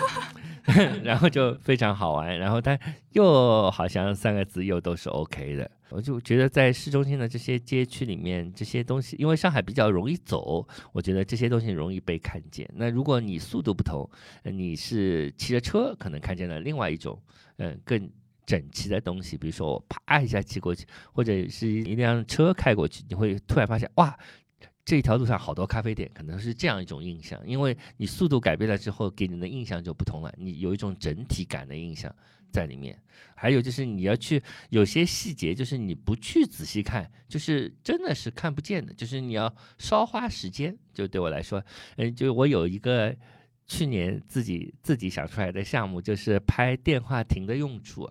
[1.04, 2.78] 然后就非常好玩，然后它
[3.12, 12.66] 又好像三个字又都是 OK 的，我就觉得在市中心的这些街区里面，这些东西，因为上海比较容易走，我觉得这些东西容易被看见。
[12.74, 14.08] 那如果你速度不同，
[14.44, 17.20] 你是骑着车，可能看见了另外一种，
[17.58, 18.10] 嗯、更。
[18.46, 24.14] 整齐的东西，比如说我啪一下骑过去，或者是一辆车开过去，你会突然发现，哇，
[24.84, 27.40] 这一条路上好多咖啡店，可能是这样一种印象。
[27.46, 32.14] 因为你速度改变了之后，给你的印象就不同了，你有一种整体感的印象
[32.50, 32.98] 在里面。
[33.34, 40.76] 还有就是你要去有些细节，就是你不去仔细看，就是真的是看不见的，就是你要稍花时间。
[40.92, 41.64] 就对我来说，
[41.96, 43.14] 嗯，就我有一个。
[43.66, 48.06] 去年自己自己想出来的项目就是拍电话亭的用处，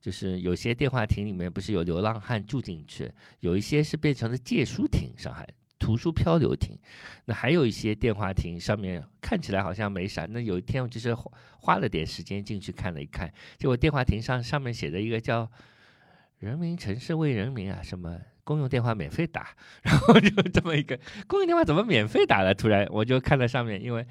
[0.00, 3.10] 就是有些电话亭里面不是有流浪汉住进去，
[3.40, 5.44] 有一些是变成了借书亭，上海
[5.82, 6.78] 图书漂流亭。
[7.24, 11.12] 那还有一些电话亭上面看起来好像没啥，那有一天我就是
[11.58, 15.50] 花了点时间进去看了一看，结果电话亭上上面写的一个叫
[16.38, 19.48] “人民城市为人民”啊，什么公用电话免费打，
[19.82, 22.54] 然后就这么一个公用电话怎么免费打了？
[22.54, 24.06] 突然我就看到上面，因为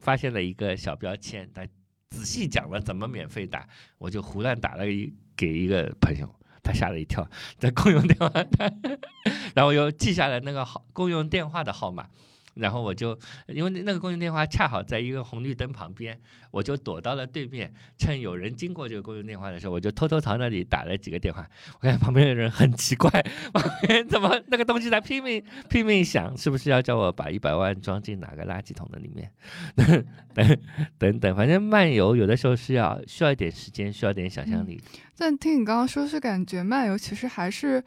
[0.00, 1.66] 发现了一个小标签，它
[2.10, 3.66] 仔细讲了怎么免费打，
[3.98, 6.34] 我就胡乱打了一给一个朋友，
[6.64, 8.72] 他吓了一跳，在 公用电话，他
[9.54, 12.08] 然后又记下了那个号公用电话的号码，
[12.54, 16.18] 然后我就因为那个公用电话恰好在一个红绿灯旁边，
[16.50, 21.48] 我就躲到了对面，趁有人经过这个公用电话的时候，我就偷偷朝那里打了几个电话。
[21.74, 23.10] 我看旁边的人很奇怪，
[23.52, 29.30] 旁边怎么那个东西在拼命拼命响，是不是要叫我把一百万装进哪个垃圾桶的里面？
[30.34, 30.58] 等
[30.98, 34.80] 等等，反正漫游有的时候是要需要一点时间，需要点想象力。
[35.16, 37.82] 但听你刚刚说，是感觉漫游其实还是。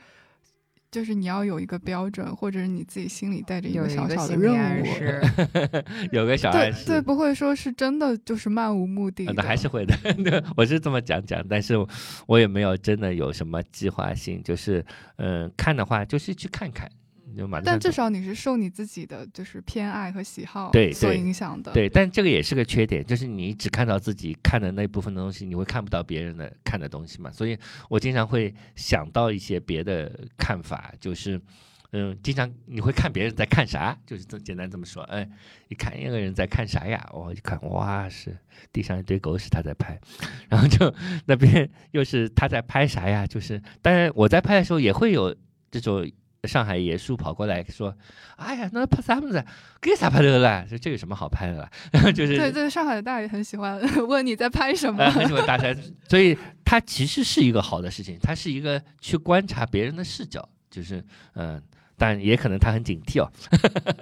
[0.89, 5.21] 就是你要有一个标准，或者是你自己心里带着一个个小小的任务，示，
[6.11, 11.75] 有个小暗示，对对，不会说是真的就是漫无目的的，嗯那还是会的，我是这么讲讲，但是
[12.25, 14.83] 我也没有真的有什么计划性，就是
[15.17, 16.89] 嗯、呃看的话就是去看看，
[17.38, 21.71] 就马上但至少你是受你自己的就是偏爱和喜好对所影响的。
[21.71, 27.31] 对，但这个也是个缺点，就是你只看到自己看的那部分的东西，你会看不到别人的看的东西嘛。
[27.31, 27.55] 所以
[27.89, 31.39] 我经常会想到一些别的看法，就是，
[31.91, 35.03] 嗯，经常你会看别人在看啥，就是这简单这么说。
[35.03, 35.29] 哎，
[35.67, 37.07] 一看一个人在看啥呀？
[37.13, 38.35] 我一看，哇，是
[38.73, 39.99] 地上一堆狗屎他在拍，
[40.49, 40.91] 然后就
[41.27, 43.27] 那边又是他在拍啥呀？
[43.27, 45.35] 就是，当然我在拍的时候也会有
[45.69, 46.09] 这种。
[46.48, 47.93] 上海野树跑过来说
[48.38, 49.43] ：“哎呀，那拍啥么子？
[49.82, 50.66] 给啥拍的了？
[50.70, 51.70] 这这有什么好拍的了？”
[52.16, 55.12] 就是对对，上海的大爷很喜欢 问你在拍什么呃，。
[55.12, 55.78] 很喜欢大山，
[56.10, 60.98] 所以它其实是一个好的事情，它是一个去观察别人的视角，就是
[61.34, 61.62] 嗯、呃
[62.00, 63.28] 但也可能他很警惕哦，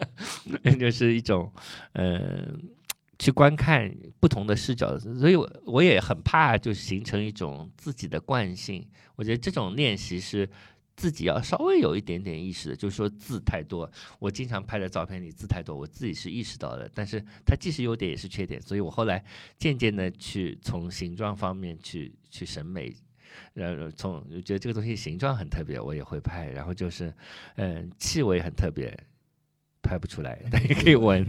[0.77, 1.49] 就是一种
[1.93, 2.59] 嗯、呃
[3.17, 3.89] 去观看
[4.19, 8.85] 不同的视角，所以我我也很怕就形成一种自己的惯性，
[9.15, 10.49] 我觉得这种练习是。
[10.95, 13.89] 自己要稍微有一点点意识的，就是说字太多。
[14.17, 19.23] 我经常拍的照片里字太多，我自己是意识到的，但是它既是优点也是缺点，所以我后来
[19.57, 22.95] 渐渐的去从形状方面去去审美，
[23.55, 27.13] 呃，从我觉得这个东西形状很特别，我也会拍，然后就是
[27.55, 28.97] 嗯、气味很特别，
[29.81, 31.25] 拍不出来，但也可以闻。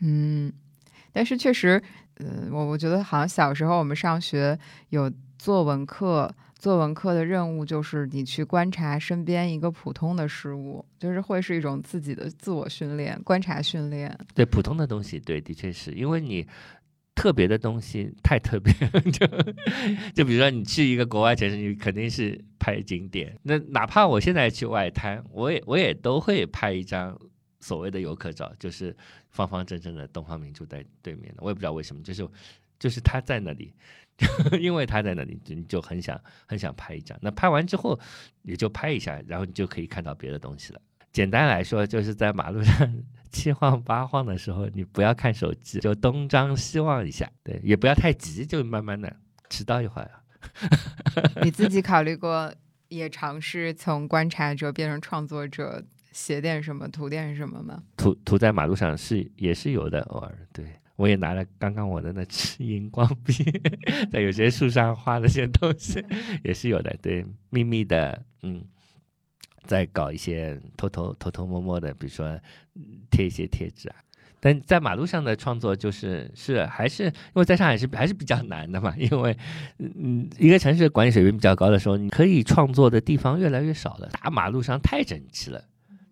[0.00, 0.52] 嗯，
[1.12, 1.82] 但是确实，
[2.16, 4.58] 呃，我我觉得好像小时候我们上学
[4.90, 6.34] 有作文课，
[6.66, 14.12] 作文课的任务就是你去观察身边一个普通的事物，就是会是一种自己的自我训练、观察训练。
[14.34, 16.44] 对普通的东西，对，的确是因为你
[17.14, 19.24] 特别的东西太特别了， 就
[20.12, 23.38] 就比如说你去一个国外城市，你肯定是拍景点。
[23.44, 27.16] 那哪怕我现在去外滩，我也我也都会拍一张
[27.60, 28.92] 所谓的游客照，就是
[29.30, 31.44] 方方正正的东方明珠在对面的。
[31.44, 32.28] 我也不知道为什么，就是
[32.76, 33.72] 就是他在那里。
[34.60, 37.18] 因为他在那里，你就很想很想拍一张。
[37.20, 37.98] 那拍完之后，
[38.42, 40.80] 也就拍一下，然后你就可以看到别的东西了。
[41.12, 49.14] 简单来说，就是在马路上七晃八晃的时候，你不要看手机，就东张西望一下，对，也不要太急，就慢慢的
[49.48, 50.10] 迟到一会儿。
[51.42, 52.52] 你自己考虑过，
[52.88, 57.82] 也尝试从观察者变成创作者，写点什么，涂点什么吗？
[57.96, 60.64] 涂涂在马路上是也是有的，偶尔对。
[60.96, 63.32] 我也拿了刚刚我的那支荧光笔，
[64.10, 66.02] 在有些树上画了些东西，
[66.42, 66.96] 也是有的。
[67.00, 68.64] 对，秘密的，嗯，
[69.64, 72.26] 在搞一些偷偷偷偷摸摸的，比如说
[72.74, 73.96] 嗯贴一些贴纸啊。
[74.38, 79.36] 但在马路上的创作就是是还是因为在上海是还是比较难的嘛，因为
[79.78, 85.64] 嗯一个城市管理水平比较高的时候，你可以创作的地方越来越少了，大马路上太整齐了。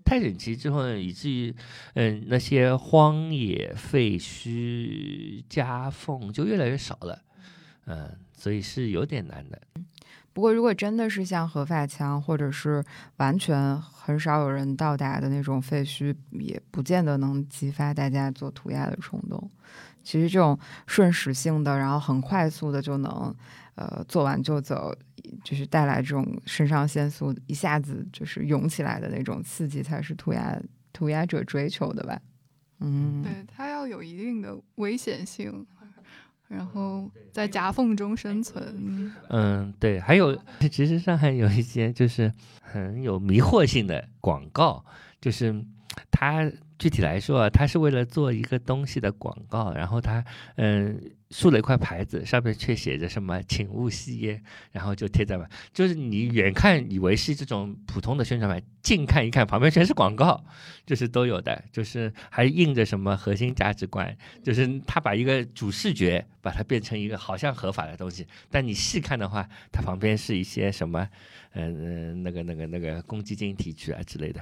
[0.04, 1.54] 太整齐之后呢，以至于，
[1.94, 7.22] 嗯，那些荒野、废墟、夹缝就越来越少了，
[7.86, 9.60] 嗯，所以是有点难的。
[10.32, 12.84] 不过，如果真的是像合法墙，或者是
[13.18, 19.48] 完全很少有人到达的那种废墟，也不见得能激发大家做涂鸦的冲动。
[20.02, 23.34] 其实这种瞬时性的，然后很快速的就能，
[23.76, 24.96] 呃，做完就走，
[25.42, 30.60] 就是带来这种肾上腺素一下子就是涌起来的那种刺激，才是涂鸦
[30.92, 32.20] 涂鸦者追求的吧。
[32.80, 35.66] 嗯，对，它要有一定的危险性，
[36.48, 38.62] 然后在夹缝中生存。
[38.76, 40.36] 嗯嗯，对，还有，
[40.70, 44.84] 其实上海有一些就是很有迷惑性的广告，
[45.20, 45.64] 就是
[46.10, 50.24] 它具体来说啊，它是为了做一个东西的广告，然后它
[50.56, 51.00] 嗯
[51.34, 60.44] 竖了一块牌子，上面却写着什么“请勿吸烟”，然后就贴在嘛，就是你远看以为是这种普通的宣传牌，近看一看，旁边全是广告，
[60.86, 71.08] 就是都有的，就是还印着什么核心价值观，就是他把一个主视觉把它变成一个好像合法的东西，但你细看的话，它旁边是一些什么，
[71.54, 74.40] 嗯、嗯、那个那个那个公积金提取啊之类的。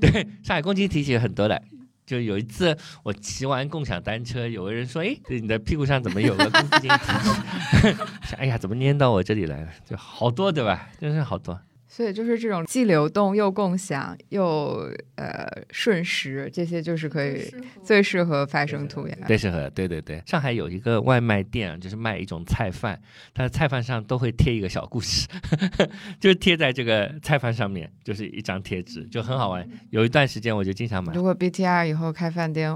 [0.00, 0.10] 对，
[0.42, 1.62] 上海公积金提取很多的。
[2.10, 7.94] 就有一次我骑完共享单车，有个人说：“哎，你的屁股上怎么有个公积金提取？”
[8.26, 9.68] 想哎呀，怎么粘到我这里来了？
[9.88, 10.88] 就好多对吧？
[10.98, 11.60] 真是好多。
[12.00, 19.14] 所以就是这种既流动又共享又呃瞬时，这些就是可以最适合发生涂鸦。
[19.26, 20.22] 最适合，对对对。
[20.24, 22.98] 上海有一个外卖店，就是卖一种菜饭，
[23.34, 25.28] 它的菜饭上都会贴一个小故事，
[26.18, 29.68] 就是贴在这个菜饭上面，就是一张贴纸，就很好玩。
[29.90, 31.12] 有一段时间我就经常买。
[31.12, 32.74] 如果 BTR 以后开饭店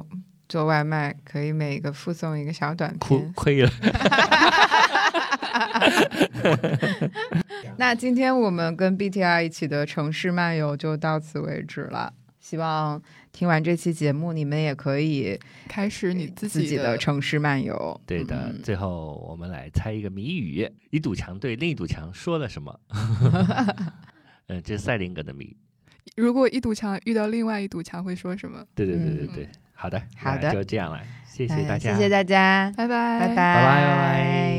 [0.50, 3.32] 做外卖，可以每个附送一个小短亏片。
[3.32, 3.70] 亏了。
[7.76, 12.12] 那今天我们跟 BTR 一起的城市漫游就到此为止了。
[12.40, 13.00] 希望
[13.32, 17.98] 听完这期节目，你们也可以开始你自自己的城市漫游。
[18.06, 22.78] 对的，嗯最后我们来猜一个谜语：一堵墙对另一堵墙说了什么？
[24.48, 25.56] 嗯，这是赛林格的谜。
[26.16, 28.62] 如果一堵墙遇到另外一堵墙会说什么？
[28.74, 34.53] 对对对对嗯对，好的，好的就这样了，谢谢哎大家，谢谢大家，拜拜，拜拜，拜拜拜拜。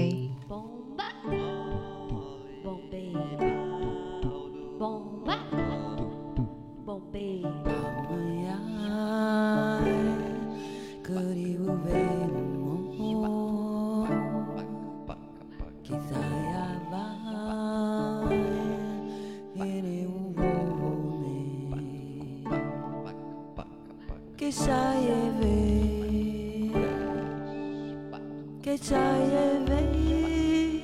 [28.85, 30.83] Que já é ver.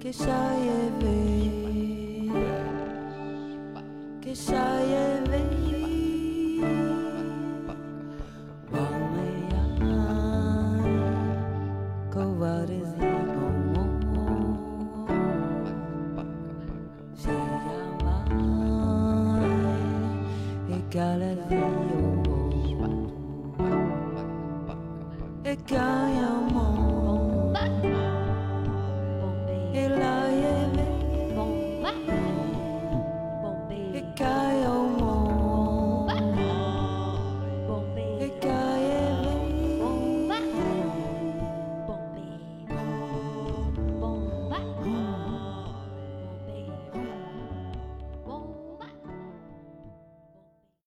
[0.00, 1.14] Que já é ver.